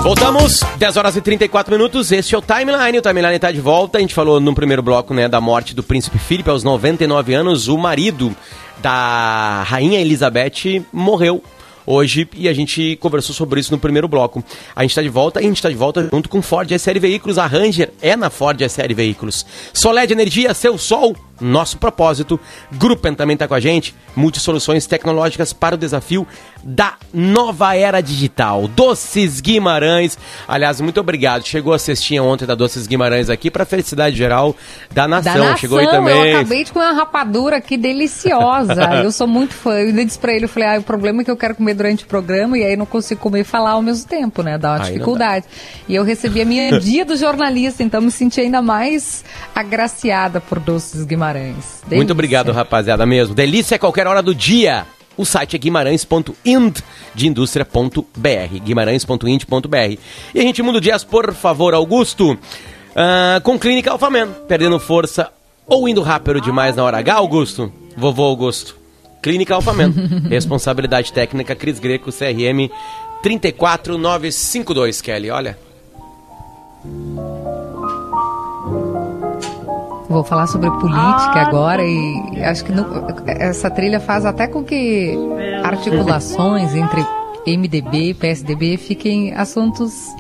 [0.07, 2.13] Voltamos, 10 horas e 34 minutos.
[2.13, 2.97] Este é o Timeline.
[2.97, 3.99] O Timeline está de volta.
[3.99, 7.67] A gente falou no primeiro bloco né, da morte do príncipe Filipe aos 99 anos.
[7.67, 8.33] O marido
[8.81, 11.43] da rainha Elizabeth morreu
[11.85, 14.45] hoje e a gente conversou sobre isso no primeiro bloco.
[14.77, 17.01] A gente está de volta e a gente está de volta junto com Ford SL
[17.01, 17.37] Veículos.
[17.37, 19.45] A Ranger é na Ford SL Veículos.
[19.73, 22.39] Solé de Energia, seu sol nosso propósito.
[22.73, 26.27] Gruppen também está com a gente, multisoluções tecnológicas para o desafio
[26.65, 28.67] da nova era digital.
[28.67, 30.19] Doces Guimarães,
[30.49, 31.47] aliás, muito obrigado.
[31.47, 34.55] Chegou a cestinha ontem da Doces Guimarães aqui para felicidade geral
[34.93, 35.33] da nação.
[35.33, 36.33] Da nação, Chegou aí também.
[36.33, 38.83] eu acabei de comer uma rapadura aqui deliciosa.
[39.05, 39.75] eu sou muito fã.
[39.75, 42.05] Eu disse pra ele, eu falei, ah, o problema é que eu quero comer durante
[42.05, 44.59] o programa e aí não consigo comer e falar ao mesmo tempo, né?
[44.59, 45.47] Dá uma Aí dificuldade.
[45.89, 50.59] E eu recebi a minha dia do jornalista, então me senti ainda mais agraciada por
[50.59, 51.26] Doces Guimarães.
[51.35, 52.13] Muito Delícia.
[52.13, 53.35] obrigado, rapaziada, mesmo.
[53.35, 54.87] Delícia a qualquer hora do dia.
[55.17, 56.79] O site é guimarães.ind
[57.15, 59.99] de indústria.br, guimarães.ind.br.
[60.35, 62.39] E a gente muda o dias, por favor, Augusto,
[62.95, 65.31] ah, com Clínica Alfamen, perdendo força
[65.67, 67.73] ou indo rápido demais na hora H, Augusto?
[67.97, 68.77] Vovô Augusto.
[69.23, 69.93] Clínica Alfamen,
[70.29, 72.71] responsabilidade técnica Cris Greco, CRM
[73.23, 75.59] 34952, Kelly, olha.
[80.09, 82.87] Vou falar sobre política agora e acho que no-
[83.27, 85.19] essa trilha faz até com que
[85.65, 87.05] articulações entre
[87.47, 90.15] MDB e PSDB fiquem assuntos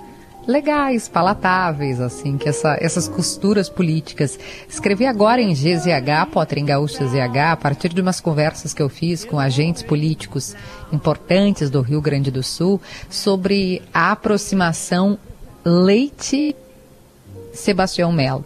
[0.47, 4.39] legais, palatáveis, assim, que essa- essas costuras políticas.
[4.69, 8.89] Escrevi agora em GZH, Potter em Gaúcho ZH, a partir de umas conversas que eu
[8.89, 10.55] fiz com agentes políticos
[10.93, 15.19] importantes do Rio Grande do Sul sobre a aproximação
[15.65, 18.45] Leite-Sebastião Melo.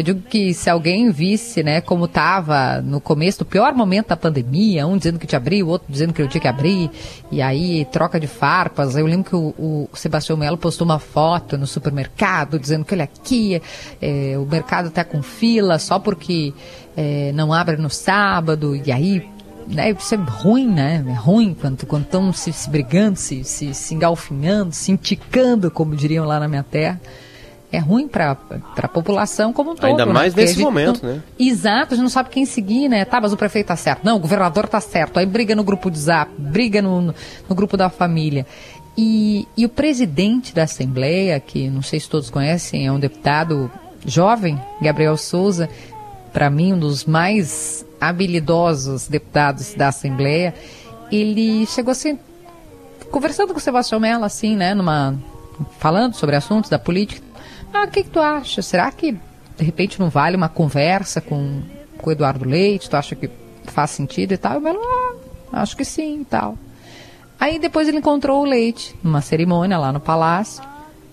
[0.00, 4.16] Eu digo que se alguém visse, né, como estava no começo do pior momento da
[4.16, 6.90] pandemia, um dizendo que tinha abrir, o outro dizendo que não tinha que abrir,
[7.30, 8.96] e aí troca de farpas.
[8.96, 13.04] Eu lembro que o, o Sebastião Melo postou uma foto no supermercado dizendo que olha
[13.04, 13.60] aqui,
[14.00, 16.54] é, o mercado está com fila só porque
[16.96, 19.28] é, não abre no sábado, e aí
[19.68, 21.04] né, isso é ruim, né?
[21.06, 26.24] É ruim quando estão se, se brigando, se, se, se engalfinhando, se enticando, como diriam
[26.24, 26.98] lá na minha terra.
[27.72, 28.36] É ruim para
[28.76, 29.86] a população como um todo.
[29.86, 30.12] Ainda né?
[30.12, 31.22] mais a nesse gente momento, não- né?
[31.38, 33.04] Exato, a gente não sabe quem seguir, né?
[33.04, 34.00] Tá, mas o prefeito tá certo.
[34.04, 35.18] Não, o governador tá certo.
[35.18, 37.14] Aí briga no grupo de zap, briga no, no,
[37.48, 38.44] no grupo da família.
[38.98, 43.70] E, e o presidente da Assembleia, que não sei se todos conhecem, é um deputado
[44.04, 45.68] jovem, Gabriel Souza,
[46.32, 50.54] para mim um dos mais habilidosos deputados da Assembleia,
[51.10, 52.18] ele chegou assim,
[53.10, 55.14] conversando com o Sebastião Mello, assim, né, numa,
[55.78, 57.29] falando sobre assuntos da política.
[57.72, 58.62] Ah, o que, que tu acha?
[58.62, 61.62] Será que de repente não vale uma conversa com,
[61.98, 62.90] com o Eduardo Leite?
[62.90, 63.30] Tu acha que
[63.64, 64.54] faz sentido e tal?
[64.54, 66.56] Eu Melo, ah, acho que sim e tal.
[67.38, 70.62] Aí depois ele encontrou o Leite numa cerimônia lá no palácio.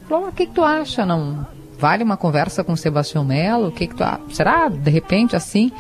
[0.08, 1.06] Falou, ah, o que, que tu acha?
[1.06, 1.46] Não
[1.78, 3.68] vale uma conversa com o Sebastião Mello?
[3.68, 4.22] O que, que tu acha?
[4.32, 5.72] Será de repente assim?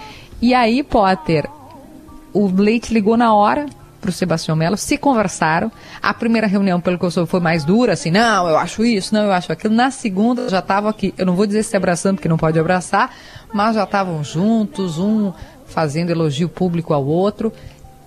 [0.42, 1.50] E aí, Potter,
[2.32, 3.66] o Leite ligou na hora
[4.00, 5.72] pro Sebastião Mello, se conversaram.
[6.02, 9.14] A primeira reunião, pelo que eu soube, foi mais dura, assim, não, eu acho isso,
[9.14, 9.74] não, eu acho aquilo.
[9.74, 13.14] Na segunda, já estavam aqui, eu não vou dizer se abraçando, porque não pode abraçar,
[13.54, 15.34] mas já estavam juntos, um
[15.66, 17.52] fazendo elogio público ao outro.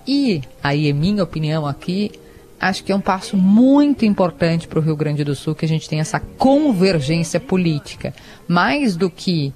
[0.07, 2.11] E, aí é minha opinião aqui,
[2.59, 5.67] acho que é um passo muito importante para o Rio Grande do Sul que a
[5.67, 8.13] gente tem essa convergência política.
[8.47, 9.53] Mais do que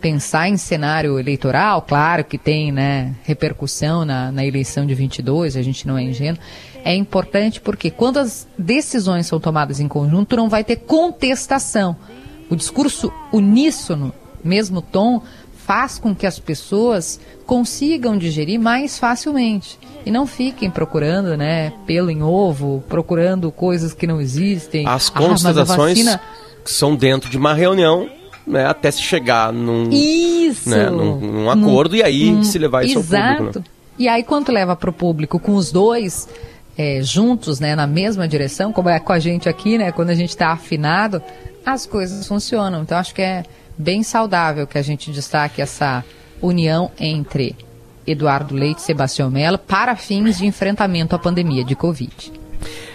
[0.00, 5.62] pensar em cenário eleitoral, claro que tem né, repercussão na, na eleição de 22, a
[5.62, 6.40] gente não é ingênuo,
[6.84, 11.94] é importante porque quando as decisões são tomadas em conjunto, não vai ter contestação.
[12.48, 15.22] O discurso uníssono, mesmo tom,
[15.66, 22.10] faz com que as pessoas consigam digerir mais facilmente e não fiquem procurando, né, pelo
[22.10, 24.86] em ovo, procurando coisas que não existem.
[24.88, 26.20] As Ah, constatações vacina-
[26.64, 28.08] são dentro de uma reunião,
[28.46, 30.68] né, até se chegar num, Isso!
[30.68, 33.24] né, num, num acordo e aí Num- se levar isso Exato.
[33.24, 33.58] ao público.
[33.60, 33.64] Né?
[33.98, 36.26] E aí, quando leva para o público com os dois
[36.76, 40.14] é, juntos, né, na mesma direção, como é com a gente aqui, né, quando a
[40.14, 41.22] gente está afinado,
[41.64, 42.82] as coisas funcionam.
[42.82, 43.44] Então, acho que é
[43.76, 46.02] bem saudável que a gente destaque essa
[46.40, 47.54] união entre
[48.06, 52.32] Eduardo Leite e Sebastião Mello para fins de enfrentamento à pandemia de Covid.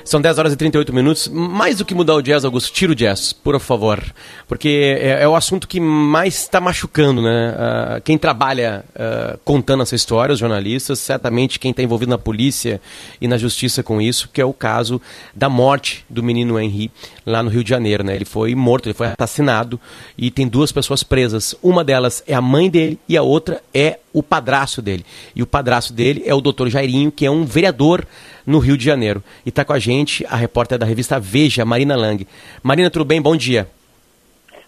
[0.03, 1.27] São 10 horas e 38 minutos.
[1.27, 4.03] Mais do que mudar o jazz, Augusto, tira o jazz, por favor.
[4.47, 7.55] Porque é, é o assunto que mais está machucando, né?
[7.57, 12.79] Ah, quem trabalha ah, contando essa história, os jornalistas, certamente quem está envolvido na polícia
[13.19, 15.01] e na justiça com isso, que é o caso
[15.33, 16.91] da morte do menino Henry
[17.25, 18.15] lá no Rio de Janeiro, né?
[18.15, 19.79] Ele foi morto, ele foi assassinado
[20.15, 21.55] e tem duas pessoas presas.
[21.63, 25.05] Uma delas é a mãe dele e a outra é o padraço dele.
[25.35, 28.07] E o padraço dele é o doutor Jairinho, que é um vereador
[28.45, 29.23] no Rio de Janeiro.
[29.45, 32.27] E está com a gente a repórter da revista Veja, Marina Lang.
[32.61, 33.21] Marina, tudo bem?
[33.21, 33.67] Bom dia.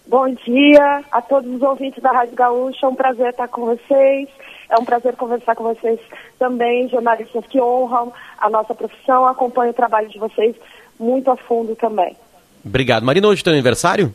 [0.06, 2.86] Bom dia a todos os ouvintes da Rádio Gaúcha.
[2.86, 4.28] É um prazer estar com vocês.
[4.70, 5.98] É um prazer conversar com vocês
[6.38, 9.26] também, jornalistas que honram a nossa profissão.
[9.26, 10.56] Acompanho o trabalho de vocês
[10.98, 12.16] muito a fundo também.
[12.64, 13.04] Obrigado.
[13.04, 14.14] Marina, hoje é teu aniversário?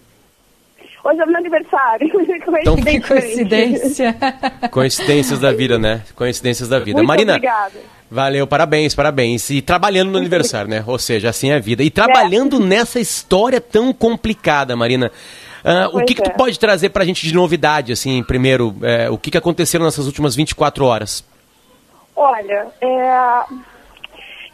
[1.04, 2.10] Hoje é meu aniversário.
[2.62, 4.16] Então, Que coincidência.
[4.72, 6.02] Coincidências da vida, né?
[6.16, 6.98] Coincidências da vida.
[6.98, 7.80] Muito Marina, obrigada.
[8.10, 9.50] valeu, parabéns, parabéns.
[9.50, 10.84] E trabalhando no aniversário, né?
[10.88, 11.84] Ou seja, assim é a vida.
[11.84, 15.12] E trabalhando nessa história tão complicada, Marina.
[15.64, 16.34] ah, o que, que tu é.
[16.34, 18.76] pode trazer pra gente de novidade, assim, primeiro?
[18.84, 21.26] é, o que, que aconteceu nessas últimas 24 horas?
[22.16, 23.44] Olha, é,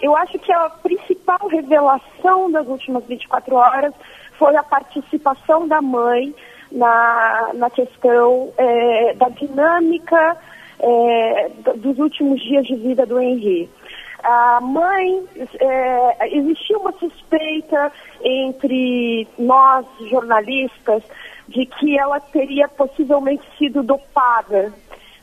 [0.02, 3.94] eu acho que a principal revelação das últimas 24 horas
[4.40, 6.34] foi a participação da mãe
[6.72, 10.38] na, na questão é, da dinâmica
[10.80, 13.70] é, dos últimos dias de vida do Henri.
[14.24, 15.24] A mãe,
[15.60, 17.92] é, existia uma suspeita
[18.24, 21.04] entre nós, jornalistas,
[21.48, 24.74] de que ela teria possivelmente sido dopada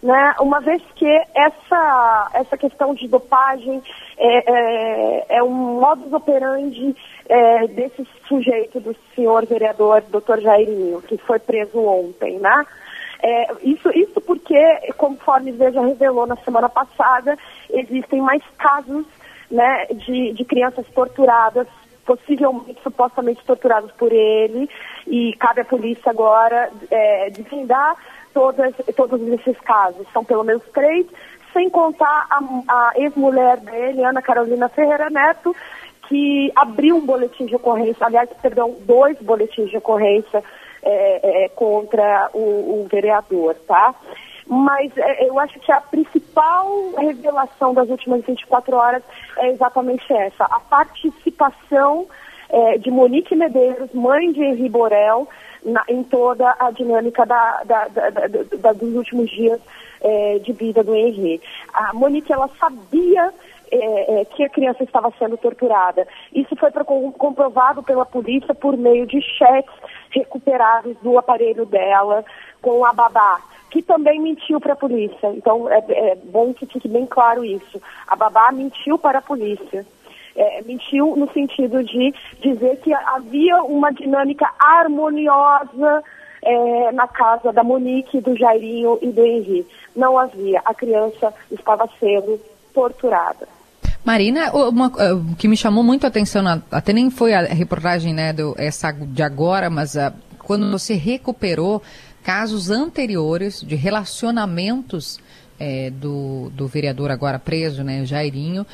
[0.03, 0.35] né?
[0.41, 3.83] Uma vez que essa, essa questão de dopagem
[4.17, 6.95] é, é, é um modus operandi
[7.29, 10.41] é, desse sujeito, do senhor vereador Dr.
[10.41, 12.65] Jairinho, que foi preso ontem, né?
[13.23, 14.63] É, isso, isso porque,
[14.97, 17.37] conforme Veja revelou na semana passada,
[17.71, 19.07] existem mais casos
[19.51, 21.67] né, de, de crianças torturadas,
[22.05, 24.69] possivelmente, supostamente torturadas por ele,
[25.07, 27.97] e cabe à polícia agora é, desvendar
[28.33, 30.07] todas, todos esses casos.
[30.13, 31.07] São pelo menos três,
[31.53, 35.57] sem contar a, a ex-mulher dele, Ana Carolina Ferreira Neto,
[36.09, 40.43] que abriu um boletim de ocorrência, aliás, perdão, dois boletins de ocorrência
[40.83, 42.39] é, é, contra o,
[42.83, 43.95] o vereador, tá?
[44.47, 49.03] Mas é, eu acho que a principal revelação das últimas 24 horas
[49.39, 52.07] é exatamente essa, a participação
[52.49, 55.27] é, de Monique Medeiros, mãe de Henri Borel,
[55.65, 59.61] na- em toda a dinâmica da- da- da- dos últimos dias
[60.01, 61.41] é, de vida do Henri.
[61.73, 63.33] A Monique, ela sabia
[63.71, 66.07] é, é, que a criança estava sendo torturada.
[66.35, 69.75] Isso foi pro- comprovado pela polícia por meio de cheques
[70.11, 72.25] recuperados do aparelho dela
[72.63, 73.41] com a babá,
[73.71, 75.29] que também mentiu para a polícia.
[75.35, 77.81] Então é, é bom que fique bem claro isso.
[78.07, 79.85] A babá mentiu para a polícia.
[80.39, 86.05] É, mentiu no sentido de dizer que havia uma dinâmica harmoniosa
[86.43, 89.67] é, na casa da Monique, do Jairinho e do Henri.
[89.97, 90.61] Não havia.
[90.63, 92.39] A criança estava sendo
[92.75, 93.49] torturada.
[94.07, 98.15] Marina, o- uma- o que me chamou muito a atenção, até nem foi a reportagem
[98.15, 101.83] né, do, essa de agora, mas ah, quando você recuperou
[102.23, 105.19] casos anteriores de relacionamentos
[105.59, 108.65] eh, do, do vereador agora preso, né, Jairinho,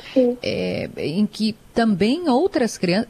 [0.43, 3.09] eh, em que também outras crianças.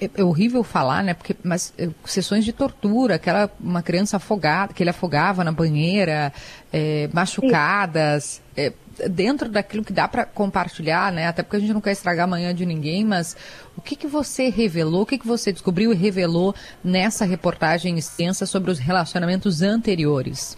[0.00, 1.14] É, é horrível falar, né?
[1.14, 6.32] Porque, mas eh, sessões de tortura, aquela uma criança afogada, que ele afogava na banheira,
[6.72, 8.72] eh, machucadas, eh,
[9.08, 11.28] dentro daquilo que dá para compartilhar, né?
[11.28, 13.36] Até porque a gente não quer estragar a manhã de ninguém, mas
[13.76, 18.46] o que que você revelou, o que que você descobriu e revelou nessa reportagem extensa
[18.46, 20.56] sobre os relacionamentos anteriores?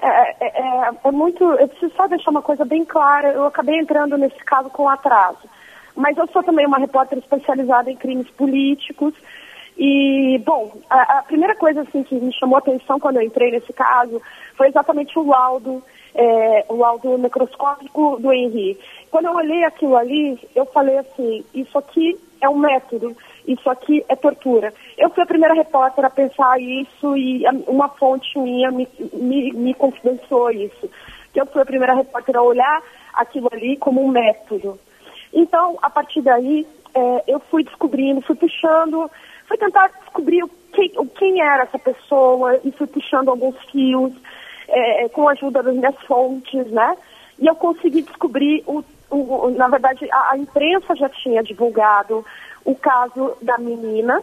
[0.00, 1.44] É, é- é- é muito.
[1.44, 3.28] Eu preciso só deixar uma coisa bem clara.
[3.32, 5.48] Eu acabei entrando nesse caso com atraso.
[5.96, 9.14] Mas eu sou também uma repórter especializada em crimes políticos.
[9.76, 13.50] E, bom, a, a primeira coisa assim, que me chamou a atenção quando eu entrei
[13.50, 14.20] nesse caso
[14.56, 15.82] foi exatamente o laudo,
[16.14, 18.78] é, o laudo necroscópico do Henri.
[19.10, 24.04] Quando eu olhei aquilo ali, eu falei assim, isso aqui é um método, isso aqui
[24.08, 24.72] é tortura.
[24.96, 29.74] Eu fui a primeira repórter a pensar isso e uma fonte minha me, me, me
[29.74, 30.88] confidenciou isso.
[31.32, 34.78] Que eu fui a primeira repórter a olhar aquilo ali como um método.
[35.32, 39.10] Então, a partir daí, é, eu fui descobrindo, fui puxando,
[39.46, 44.12] fui tentar descobrir quem, quem era essa pessoa e fui puxando alguns fios
[44.68, 46.96] é, com a ajuda das minhas fontes, né?
[47.38, 52.24] E eu consegui descobrir, o, o- na verdade, a, a imprensa já tinha divulgado
[52.64, 54.22] o caso da menina,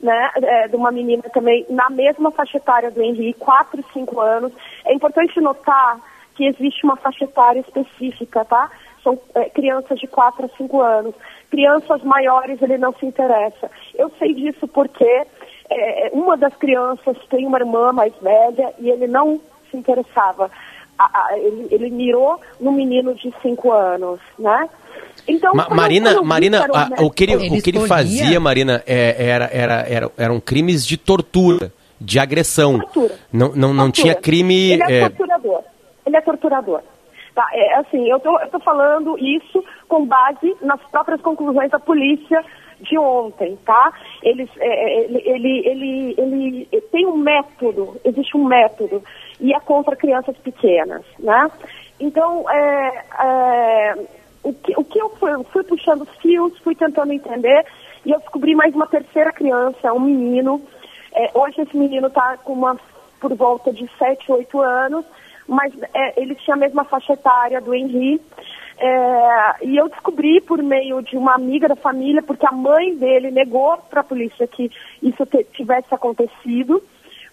[0.00, 4.20] né, é, de uma menina também na mesma faixa etária do Henrique, 4 e 5
[4.20, 4.52] anos.
[4.84, 5.98] É importante notar
[6.34, 8.70] que existe uma faixa etária específica, tá?
[9.02, 11.14] São é, crianças de 4 a 5 anos.
[11.50, 13.70] Crianças maiores ele não se interessa.
[13.94, 15.04] Eu sei disso porque
[15.70, 19.40] é, uma das crianças tem uma irmã mais velha e ele não
[19.72, 20.48] se interessava.
[20.98, 24.68] A- a- ele, ele mirou no menino de 5 anos, né?
[25.26, 29.16] Então, Ma- Marina, Marina, a- o que ele, médico- o que ele fazia, Marina, é-
[29.26, 32.78] era, era, era- eram crimes de tortura, de agressão.
[32.78, 33.14] Tortura.
[33.32, 34.22] Não, não, não tinha Tortura.
[34.22, 34.72] crime.
[34.72, 35.60] Ele é, é, torturador.
[36.06, 36.80] Ele é torturador.
[37.34, 41.78] Tá, é, assim, eu tô, eu tô falando isso com base nas próprias conclusões da
[41.78, 42.44] polícia
[42.80, 43.90] de ontem, tá?
[44.22, 46.14] Eles, é, ele, ele, ele,
[46.72, 49.02] ele tem um método, existe um método,
[49.42, 51.50] e é contra crianças pequenas, né?
[52.00, 53.94] Então, é, é,
[54.42, 57.66] o, que, o que eu fui, eu fui puxando os fios, fui tentando entender,
[58.06, 60.62] e eu descobri mais uma terceira criança, um menino,
[61.14, 62.78] É, hoje esse menino está com uma
[63.20, 65.04] por volta de 7, 8 anos,
[65.46, 68.20] mas é, ele tinha a mesma faixa etária do Henri.
[68.78, 73.30] É, e eu descobri por meio de uma amiga da família, porque a mãe dele
[73.30, 74.70] negou para a polícia que
[75.02, 76.82] isso tivesse acontecido,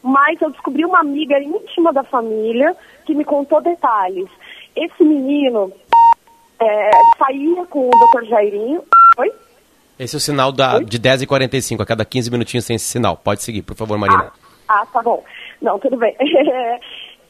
[0.04, 2.76] mas eu descobri uma amiga íntima da família
[3.06, 4.30] que me contou detalhes.
[4.76, 5.72] Esse menino
[6.60, 8.26] é, saía com o Dr.
[8.26, 8.84] Jairinho.
[9.18, 9.32] Oi?
[9.98, 13.18] Esse é o sinal da, de 10h45, a cada 15 minutinhos tem esse sinal.
[13.18, 14.32] Pode seguir, por favor, Marina.
[14.68, 15.24] Ah, tá bom.
[15.62, 16.16] Não, tudo bem.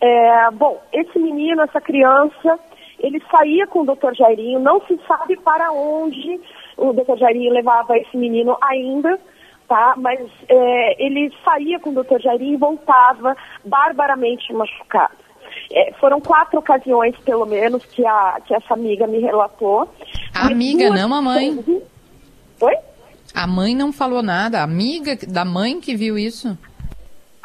[0.01, 2.57] É, bom, esse menino, essa criança,
[2.99, 4.13] ele saía com o Dr.
[4.13, 6.39] Jairinho, não se sabe para onde
[6.77, 7.17] o Dr.
[7.17, 9.19] Jairinho levava esse menino ainda,
[9.69, 9.93] tá?
[9.95, 12.19] Mas é, ele saía com o Dr.
[12.19, 15.13] Jairinho e voltava barbaramente machucado.
[15.71, 19.87] É, foram quatro ocasiões, pelo menos, que, a, que essa amiga me relatou.
[20.35, 21.83] A amiga, não a mãe.
[22.59, 22.75] Oi?
[23.33, 24.59] A mãe não falou nada.
[24.59, 26.57] A amiga da mãe que viu isso?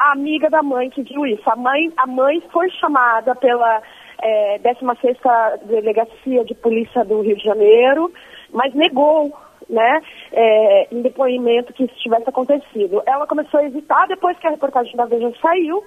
[0.05, 1.49] a amiga da mãe que viu isso.
[1.49, 3.81] A mãe, a mãe foi chamada pela
[4.21, 8.11] é, 16ª Delegacia de Polícia do Rio de Janeiro,
[8.53, 9.33] mas negou,
[9.69, 10.01] né,
[10.31, 13.01] é, em depoimento que isso tivesse acontecido.
[13.05, 15.83] Ela começou a hesitar depois que a reportagem da Veja saiu,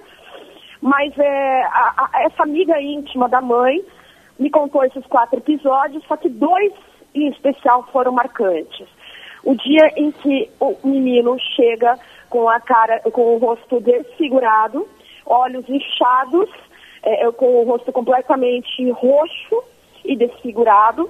[0.81, 3.81] mas é, a- a- essa amiga íntima da mãe
[4.37, 6.73] me contou esses quatro episódios, só que dois
[7.13, 8.87] em especial foram marcantes.
[9.43, 11.97] O dia em que o menino chega
[12.29, 14.87] com a cara, com o rosto desfigurado,
[15.25, 16.49] olhos inchados,
[17.03, 19.63] é, com o rosto completamente roxo
[20.05, 21.09] e desfigurado.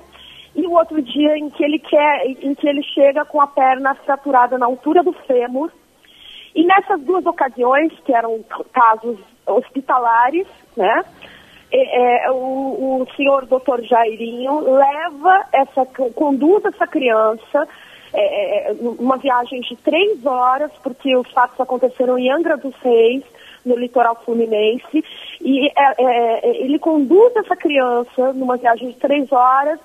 [0.55, 3.95] E o outro dia em que ele quer, em que ele chega com a perna
[3.95, 5.71] fraturada na altura do fêmur.
[6.55, 8.43] E nessas duas ocasiões, que eram
[8.73, 11.03] casos hospitalares, né?
[11.71, 17.67] é, é, o, o senhor doutor Jairinho leva essa, conduz essa criança
[18.11, 23.23] é, é, uma viagem de três horas, porque os fatos aconteceram em Angra dos Reis,
[23.63, 25.03] no litoral fluminense,
[25.41, 29.79] e é, é, ele conduz essa criança numa viagem de três horas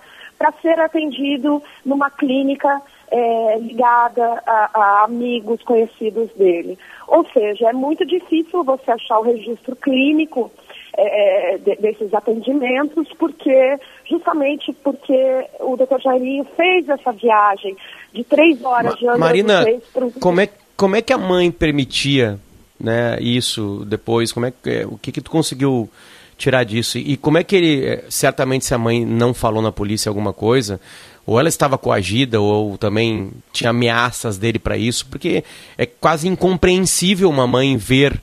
[0.44, 6.78] para ser atendido numa clínica é, ligada a, a amigos conhecidos dele.
[7.08, 10.50] Ou seja, é muito difícil você achar o registro clínico
[10.96, 13.78] é, de- desses atendimentos, porque
[14.08, 17.76] justamente porque o doutor Jairinho fez essa viagem
[18.12, 22.38] de três horas de Angra Marina, pro- como é, como é que a mãe permitia
[22.78, 24.32] né, isso depois?
[24.32, 25.88] Como é que, é, o que, que tu conseguiu
[26.36, 26.98] tirar disso?
[26.98, 30.32] E como é que ele, é, certamente se a mãe não falou na polícia alguma
[30.32, 30.80] coisa,
[31.26, 35.42] ou ela estava coagida, ou também tinha ameaças dele para isso, porque
[35.78, 38.20] é quase incompreensível uma mãe ver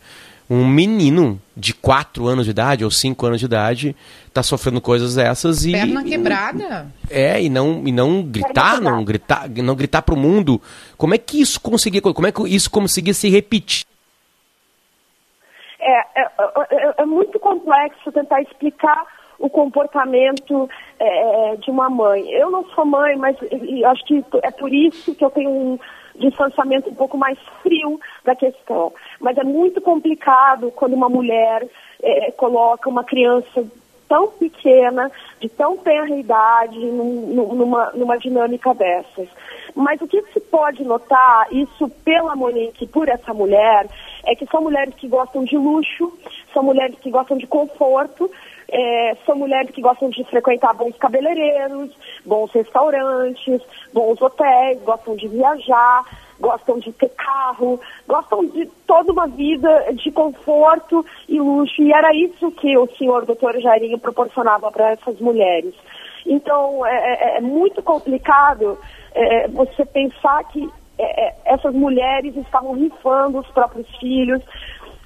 [0.49, 3.95] um menino de 4 anos de idade ou 5 anos de idade
[4.34, 6.88] tá sofrendo coisas dessas e Perna quebrada.
[7.09, 10.62] é, e não, e não gritar, não gritar, não gritar pro mundo.
[10.97, 13.86] Como é que isso conseguia, como é que isso conseguia se repetir?
[15.82, 16.27] É, é,
[16.71, 19.03] é- é muito complexo tentar explicar
[19.39, 20.69] o comportamento
[20.99, 22.29] é, de uma mãe.
[22.29, 23.36] Eu não sou mãe, mas
[23.86, 25.79] acho que é por isso que eu tenho um
[26.15, 28.93] distanciamento um pouco mais frio da questão.
[29.19, 31.67] Mas é muito complicado quando uma mulher
[32.03, 33.65] é, coloca uma criança
[34.12, 35.09] tão pequena,
[35.39, 39.30] de tão tenra idade, num- num- numa, numa dinâmica dessas.
[39.74, 43.88] Mas o que se pode notar, isso pela Monique, por essa mulher,
[44.26, 46.12] é que são mulheres que gostam de luxo,
[46.53, 48.30] são mulheres que gostam de conforto,
[48.70, 51.91] é, são mulheres que gostam de frequentar bons cabeleireiros,
[52.26, 53.62] bons restaurantes,
[53.93, 56.03] bons hotéis, gostam de viajar,
[56.42, 61.82] gostam de ter carro, gostam de toda uma vida de conforto e luxo.
[61.82, 65.74] E era isso que o senhor doutor Jairinho proporcionava para essas mulheres.
[66.26, 68.78] Então, é, é- é muito complicado
[69.14, 74.42] é, você pensar que é, é, essas mulheres estavam rifando os próprios filhos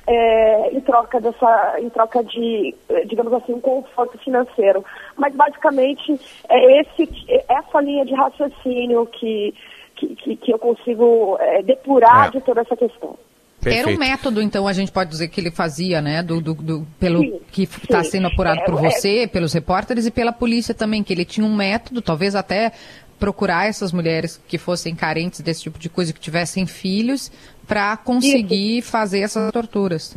[0.07, 4.85] é, em troca dessa, em troca de, eh, digamos assim, um conforto financeiro.
[5.17, 9.53] Mas basicamente é esse, é essa linha de raciocínio que,
[9.95, 12.31] que, que, que eu consigo eh, depurar É.
[12.31, 13.17] de toda essa questão.
[13.65, 16.21] Era um método, então, a gente pode dizer que ele fazia, né?
[16.21, 20.05] Do, do- do- pelo Sim, que está sendo apurado por É, é- você, pelos repórteres
[20.05, 22.71] e pela polícia também, que ele tinha um método, talvez até
[23.19, 27.31] procurar essas mulheres que fossem carentes desse tipo de coisa, que tivessem filhos,
[27.67, 30.15] para conseguir fazer essas torturas.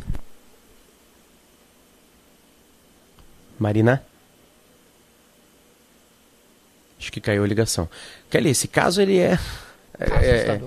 [3.57, 4.03] Marina?
[6.99, 7.89] Acho que caiu a ligação.
[8.29, 9.39] Kelly, esse caso ele é.
[9.99, 10.61] É- é-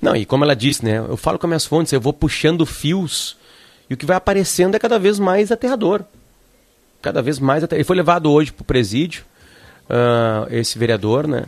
[0.00, 0.98] não, e como ela disse, né?
[0.98, 3.36] Eu falo com as minhas fontes, eu vou puxando fios
[3.90, 6.04] e o que vai aparecendo é cada vez mais aterrador.
[7.02, 7.80] Cada vez mais aterrador.
[7.80, 9.24] Ele foi levado hoje para o presídio,
[9.88, 11.44] ah, esse vereador, né?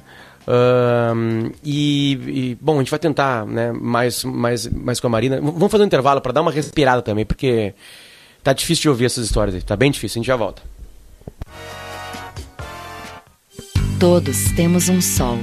[0.46, 5.40] Ahn, e, e, bom, a gente vai tentar, né, mais, mais, mais com a Marina.
[5.40, 7.74] Vamos fazer um intervalo para dar uma respirada também, porque
[8.42, 9.62] tá difícil de ouvir essas histórias aí.
[9.62, 10.62] Tá bem difícil, a gente já volta.
[14.00, 15.38] Todos temos um sol,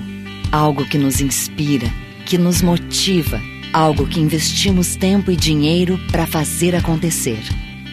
[0.51, 1.87] algo que nos inspira,
[2.25, 3.41] que nos motiva,
[3.73, 7.39] algo que investimos tempo e dinheiro para fazer acontecer.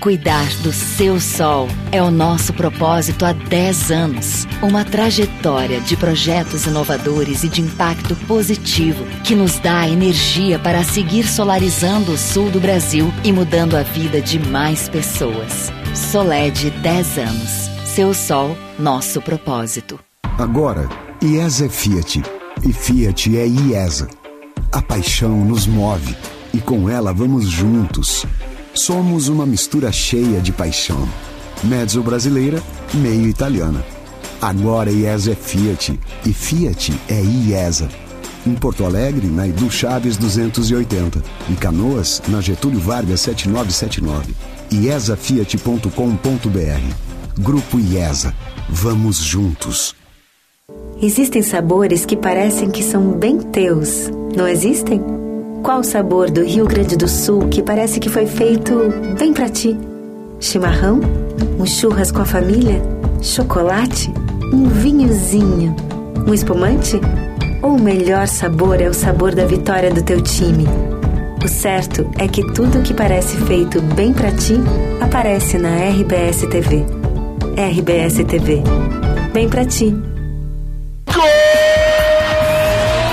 [0.04, 4.46] Cuidar do seu sol é o nosso propósito há 10 anos.
[4.62, 11.26] Uma trajetória de projetos inovadores e de impacto positivo que nos dá energia para seguir
[11.26, 15.72] solarizando o sul do Brasil e mudando a vida de mais pessoas.
[15.94, 17.70] Soled 10 anos.
[17.86, 19.98] Seu sol, nosso propósito.
[20.36, 20.86] Agora,
[21.22, 22.33] IESA Fiat.
[22.66, 24.08] E Fiat é IESA.
[24.72, 26.16] A paixão nos move
[26.54, 28.24] e com ela vamos juntos.
[28.72, 31.06] Somos uma mistura cheia de paixão.
[31.62, 32.62] Mezzo brasileira,
[32.94, 33.84] meio italiana.
[34.40, 37.86] Agora IESA é Fiat e Fiat é IESA.
[38.46, 41.22] Em Porto Alegre, na Edu Chaves 280.
[41.50, 44.34] Em Canoas, na Getúlio Vargas 7979.
[44.70, 47.38] IESAFiat.com.br.
[47.38, 48.34] Grupo IESA.
[48.70, 49.94] Vamos juntos.
[51.02, 54.98] Existem sabores que parecem que são bem teus, não existem?
[55.62, 58.74] Qual o sabor do Rio Grande do Sul que parece que foi feito
[59.18, 59.76] bem pra ti?
[60.40, 61.00] Chimarrão?
[61.58, 62.80] Um churras com a família?
[63.20, 64.10] Chocolate?
[64.50, 65.76] Um vinhozinho?
[66.26, 66.98] Um espumante?
[67.60, 70.64] Ou o melhor sabor é o sabor da vitória do teu time?
[71.44, 74.54] O certo é que tudo que parece feito bem pra ti
[75.02, 76.86] aparece na RBS TV.
[77.58, 78.62] RBS TV.
[79.34, 79.94] Bem pra ti.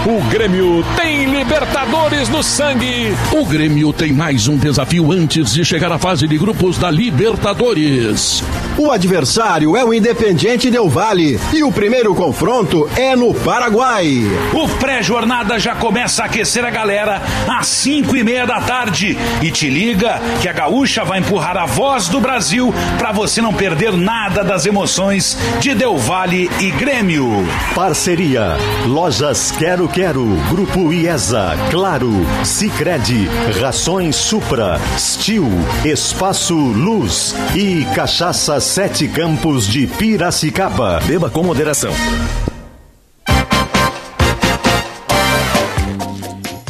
[0.03, 3.13] O Grêmio tem Libertadores no sangue.
[3.33, 8.41] O Grêmio tem mais um desafio antes de chegar à fase de grupos da Libertadores.
[8.77, 14.23] O adversário é o Independiente Del Vale e o primeiro confronto é no Paraguai.
[14.53, 19.17] O pré-jornada já começa a aquecer a galera às 5 e meia da tarde.
[19.41, 23.53] E te liga que a Gaúcha vai empurrar a voz do Brasil para você não
[23.53, 27.45] perder nada das emoções de Del Vale e Grêmio.
[27.75, 28.55] Parceria
[28.87, 32.09] Lojas Quero Quero, Grupo IESA, Claro,
[32.43, 33.27] Sicredi,
[33.59, 35.47] Rações Supra, Stil,
[35.83, 40.99] Espaço Luz e Cachaça Sete Campos de Piracicaba.
[41.05, 41.91] Beba com moderação.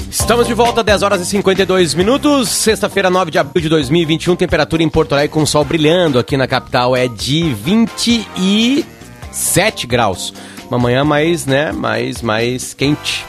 [0.10, 2.48] Estamos de volta, 10 horas e 52 minutos.
[2.48, 4.38] Sexta-feira, 9 de abril de 2021.
[4.38, 10.34] Temperatura em Porto Alegre com sol brilhando aqui na capital é de 27 graus.
[10.70, 13.26] Uma manhã mais, né, mais, mais quente.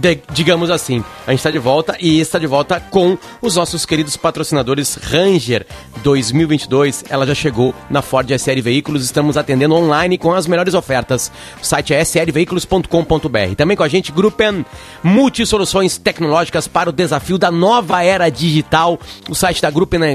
[0.00, 3.86] De- digamos assim, a gente está de volta e está de volta com os nossos
[3.86, 5.66] queridos patrocinadores Ranger
[6.02, 7.04] 2022.
[7.08, 11.32] Ela já chegou na Ford SL Veículos, estamos atendendo online com as melhores ofertas.
[11.62, 13.54] O site é slveículos.com.br.
[13.56, 14.64] Também com a gente Gruppen
[15.02, 18.98] Multisoluções Tecnológicas para o desafio da nova era digital.
[19.28, 20.14] O site da Gruppen é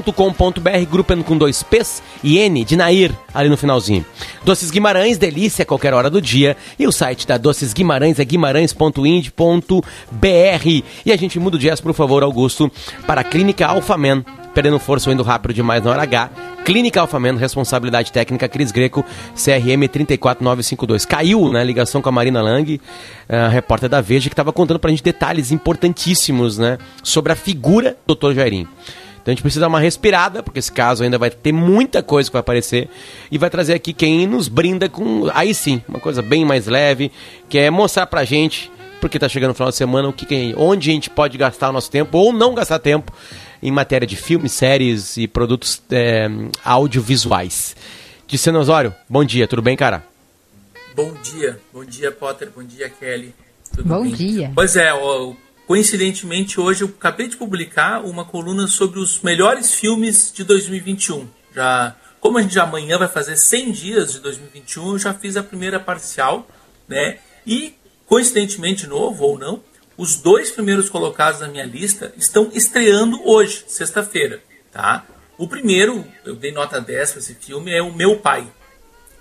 [0.00, 4.06] gruppen.com.br, Gruppen com dois P's e N de Nair ali no finalzinho.
[4.42, 6.56] Doces Guimarães, delícia a qualquer hora do dia.
[6.78, 10.82] E o site da Doces Guimarães é guimarães.ind.br.
[11.04, 12.70] E a gente muda o jazz, por favor, Augusto,
[13.06, 14.24] para a Clínica Alfaman.
[14.54, 16.30] Perdendo força ou indo rápido demais na hora H.
[16.64, 19.02] Clínica Alfaman, responsabilidade técnica Cris Greco,
[19.34, 21.06] CRM 34952.
[21.06, 22.78] Caiu na ligação com a Marina Lang,
[23.28, 26.76] a repórter da Veja, que estava contando pra gente detalhes importantíssimos, né?
[27.02, 28.34] Sobre a figura do Dr.
[28.34, 28.68] Jairim.
[29.22, 32.28] Então a gente precisa dar uma respirada, porque esse caso ainda vai ter muita coisa
[32.28, 32.88] que vai aparecer.
[33.30, 37.12] E vai trazer aqui quem nos brinda com, aí sim, uma coisa bem mais leve,
[37.48, 38.70] que é mostrar pra gente,
[39.00, 41.70] porque tá chegando o final de semana, o que, que onde a gente pode gastar
[41.70, 43.12] o nosso tempo ou não gastar tempo
[43.62, 46.28] em matéria de filmes, séries e produtos é,
[46.64, 47.76] audiovisuais.
[48.26, 50.04] Diceno Osório, bom dia, tudo bem, cara?
[50.96, 53.32] Bom dia, bom dia Potter, bom dia Kelly.
[53.74, 54.12] Tudo Bom bem?
[54.12, 54.52] dia.
[54.54, 55.32] Pois é, ó,
[55.66, 61.28] coincidentemente hoje eu acabei de publicar uma coluna sobre os melhores filmes de 2021.
[61.54, 65.36] Já, como a gente já amanhã vai fazer 100 dias de 2021, eu já fiz
[65.36, 66.48] a primeira parcial,
[66.88, 67.18] né?
[67.46, 67.74] E
[68.06, 69.62] coincidentemente novo ou não,
[69.96, 75.06] os dois primeiros colocados na minha lista estão estreando hoje, sexta-feira, tá?
[75.38, 78.46] O primeiro, eu dei nota 10 para esse filme, é O Meu Pai,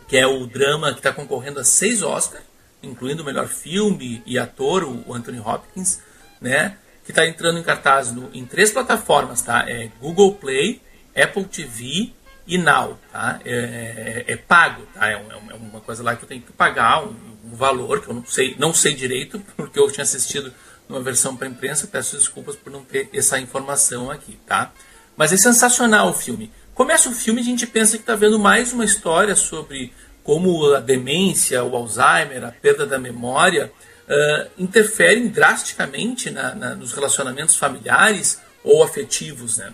[0.07, 2.43] que é o drama que está concorrendo a seis Oscars,
[2.83, 5.99] incluindo o melhor filme e ator, o Anthony Hopkins,
[6.41, 6.75] né?
[7.05, 9.63] Que está entrando em cartaz no, em três plataformas, tá?
[9.69, 10.81] É Google Play,
[11.15, 12.11] Apple TV
[12.47, 13.39] e Now, tá?
[13.45, 15.07] É, é- é pago, tá?
[15.09, 17.15] É, um- é uma coisa lá que eu tenho que pagar um,
[17.45, 20.51] um valor que eu não sei, não sei direito, porque eu tinha assistido
[20.89, 21.87] numa versão para imprensa.
[21.87, 24.71] Peço desculpas por não ter essa informação aqui, tá?
[25.15, 26.51] Mas é sensacional o filme.
[26.73, 30.73] Começa o filme e a gente pensa que está vendo mais uma história sobre como
[30.73, 33.71] a demência, o Alzheimer, a perda da memória,
[34.11, 39.73] uh, interferem drasticamente na, na, nos relacionamentos familiares ou afetivos, né?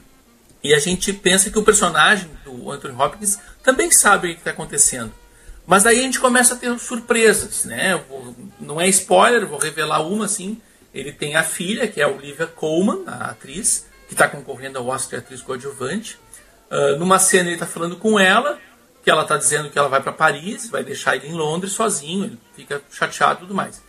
[0.64, 4.52] E a gente pensa que o personagem do Anthony Hopkins também sabe o que está
[4.52, 5.14] acontecendo.
[5.66, 8.02] Mas daí a gente começa a ter surpresas, né?
[8.10, 10.62] Vou, não é spoiler, vou revelar uma assim.
[10.94, 14.88] Ele tem a filha, que é a Olivia Colman, a atriz, que está concorrendo ao
[14.88, 16.18] Oscar de atriz coadjuvante.
[16.72, 18.60] Uh, numa cena ele está falando com ela,
[19.04, 22.26] que ela está dizendo que ela vai para Paris, vai deixar ele em Londres sozinho,
[22.26, 23.82] ele fica chateado e tudo mais.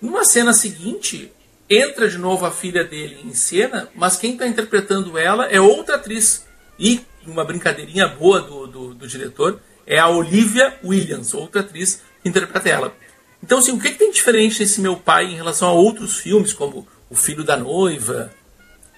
[0.00, 1.32] Numa cena seguinte,
[1.68, 5.96] entra de novo a filha dele em cena, mas quem está interpretando ela é outra
[5.96, 6.46] atriz.
[6.78, 12.28] E, uma brincadeirinha boa do, do, do, diretor, é a Olivia Williams, outra atriz que
[12.28, 12.94] interpreta ela.
[13.42, 16.52] Então, assim, o que, que tem diferente nesse meu pai em relação a outros filmes,
[16.52, 18.30] como O Filho da Noiva,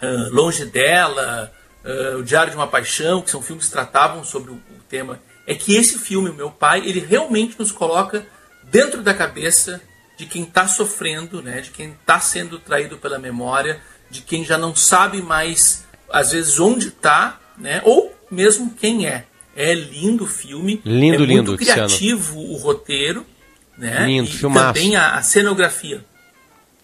[0.02, 1.52] uh, Longe dela,
[1.84, 5.20] uh, O Diário de uma Paixão, que são filmes que tratavam sobre o, o tema,
[5.46, 8.26] é que esse filme, o meu pai, ele realmente nos coloca
[8.64, 9.80] dentro da cabeça
[10.18, 14.58] de quem está sofrendo, né, de quem está sendo traído pela memória, de quem já
[14.58, 19.24] não sabe mais, às vezes, onde está, né, ou mesmo quem é.
[19.56, 22.54] É lindo o filme, lindo, é lindo, muito criativo Luciano.
[22.54, 23.26] o roteiro,
[23.76, 24.74] né, lindo, e filmaço.
[24.74, 26.04] também a, a cenografia.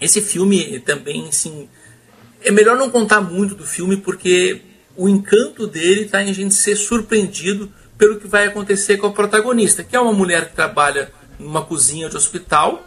[0.00, 1.68] Esse filme também, assim,
[2.42, 4.60] é melhor não contar muito do filme porque
[4.96, 9.12] o encanto dele está em a gente ser surpreendido pelo que vai acontecer com a
[9.12, 12.84] protagonista, que é uma mulher que trabalha numa cozinha de hospital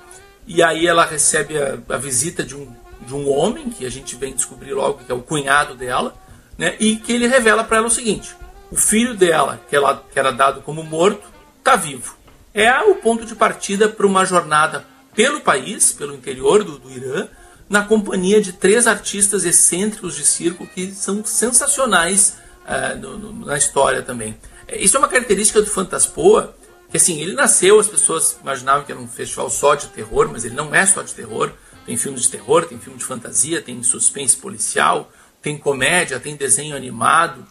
[0.48, 2.72] e aí ela recebe a, a visita de um,
[3.06, 6.16] de um homem que a gente vem descobrir logo que é o cunhado dela,
[6.58, 6.76] né?
[6.80, 8.36] E que ele revela para ela o seguinte:
[8.72, 11.24] o filho dela, que, ela, que era dado como morto,
[11.60, 12.16] está vivo.
[12.54, 14.86] É o ponto de partida para uma jornada
[15.16, 17.28] pelo país, pelo interior do, do Irã,
[17.70, 23.58] na companhia de três artistas excêntricos de circo que são sensacionais uh, no, no, na
[23.58, 24.38] história também.
[24.70, 26.56] Isso é uma característica do Fantaspoa,
[26.90, 30.46] que assim, ele nasceu, as pessoas imaginavam que era um festival só de terror, mas
[30.46, 31.52] ele não é só de terror.
[31.86, 35.12] Tem filme de terror, tem filme de fantasia, tem suspense policial,
[35.42, 37.46] tem comédia, tem desenho animado,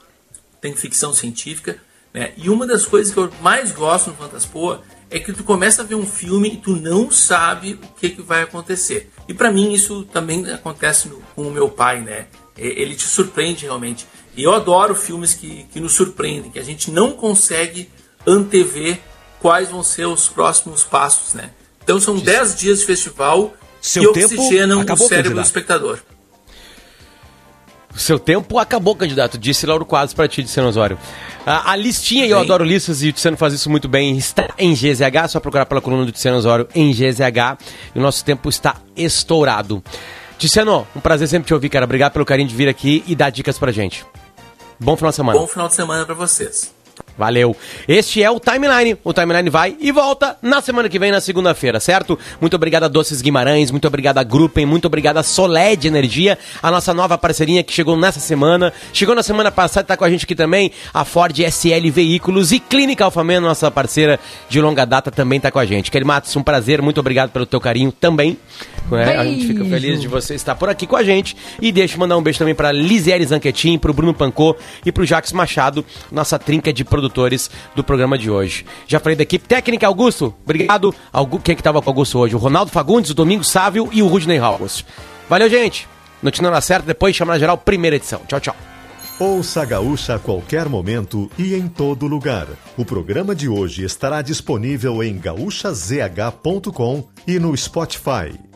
[0.61, 1.79] tem ficção científica.
[2.13, 2.33] Né?
[2.37, 5.85] E uma das coisas que eu mais gosto no Fantaspoa é que tu começa a
[5.85, 9.11] ver um filme e tu não sabe o que, que vai acontecer.
[9.29, 12.27] E para mim isso também acontece no, com o meu pai, né?
[12.57, 14.07] Ele te surpreende realmente.
[14.37, 17.89] E eu adoro filmes que, que nos surpreendem, que a gente não consegue
[18.27, 19.01] antever
[19.41, 21.51] quais vão ser os próximos passos, né?
[21.83, 23.55] Então são 10 dias de festival
[23.85, 25.35] Seu que oxigenam o cérebro candidato.
[25.35, 25.99] do espectador.
[27.95, 30.99] O seu tempo acabou, candidato, disse Lauro Quadros para ti, Diceno Osório.
[31.45, 34.49] A, a listinha, e eu adoro listas, e o Tiziano faz isso muito bem, está
[34.57, 37.59] em GZH, só procurar pela coluna do Tiziano Osório em GZH,
[37.95, 39.85] e o nosso tempo está estourado.
[40.39, 41.85] Tiziano, um prazer sempre te ouvir, cara.
[41.85, 44.05] Obrigado pelo carinho de vir aqui e dar dicas pra gente.
[44.81, 45.39] Bom final de semana.
[45.39, 46.73] Bom final de semana para vocês.
[47.17, 47.57] Valeu.
[47.87, 48.97] Este é o Timeline.
[49.05, 52.19] O Timeline vai e volta na semana que vem, na segunda-feira, certo?
[52.41, 56.71] Muito obrigado a Doces Guimarães, muito obrigado a Gruppen, muito obrigado a Soled Energia, a
[56.71, 58.73] nossa nova parceirinha que chegou nessa semana.
[58.93, 62.59] Chegou na semana passada, tá com a gente aqui também, a Ford SL Veículos e
[62.59, 65.91] Clínica Alfameno, nossa parceira de longa data, também tá com a gente.
[65.91, 68.37] Kelly Matos, um prazer, muito obrigado pelo teu carinho também.
[68.93, 71.37] É, a gente fica feliz de você estar por aqui com a gente.
[71.61, 75.07] E deixa eu mandar um beijo também para Lisiere Zanquetin, pro Bruno Pancô e pro
[75.07, 78.65] Jacques Machado, nossa trinca de produtores do programa de hoje.
[78.87, 80.95] Já falei da equipe técnica, Augusto, obrigado.
[81.13, 82.35] Algu Quem é que estava com o Augusto hoje?
[82.35, 84.85] O Ronaldo Fagundes, o Domingo Sávio e o Rudney Ramos.
[85.29, 85.87] Valeu, gente.
[86.23, 88.21] Notícia na certa, depois chama na geral, primeira edição.
[88.27, 88.57] Tchau, tchau.
[89.21, 92.49] Ouça a Gaúcha a qualquer momento e em todo lugar.
[92.77, 98.54] O programa de hoje estará disponível em gaúchazh.com e no Spotify.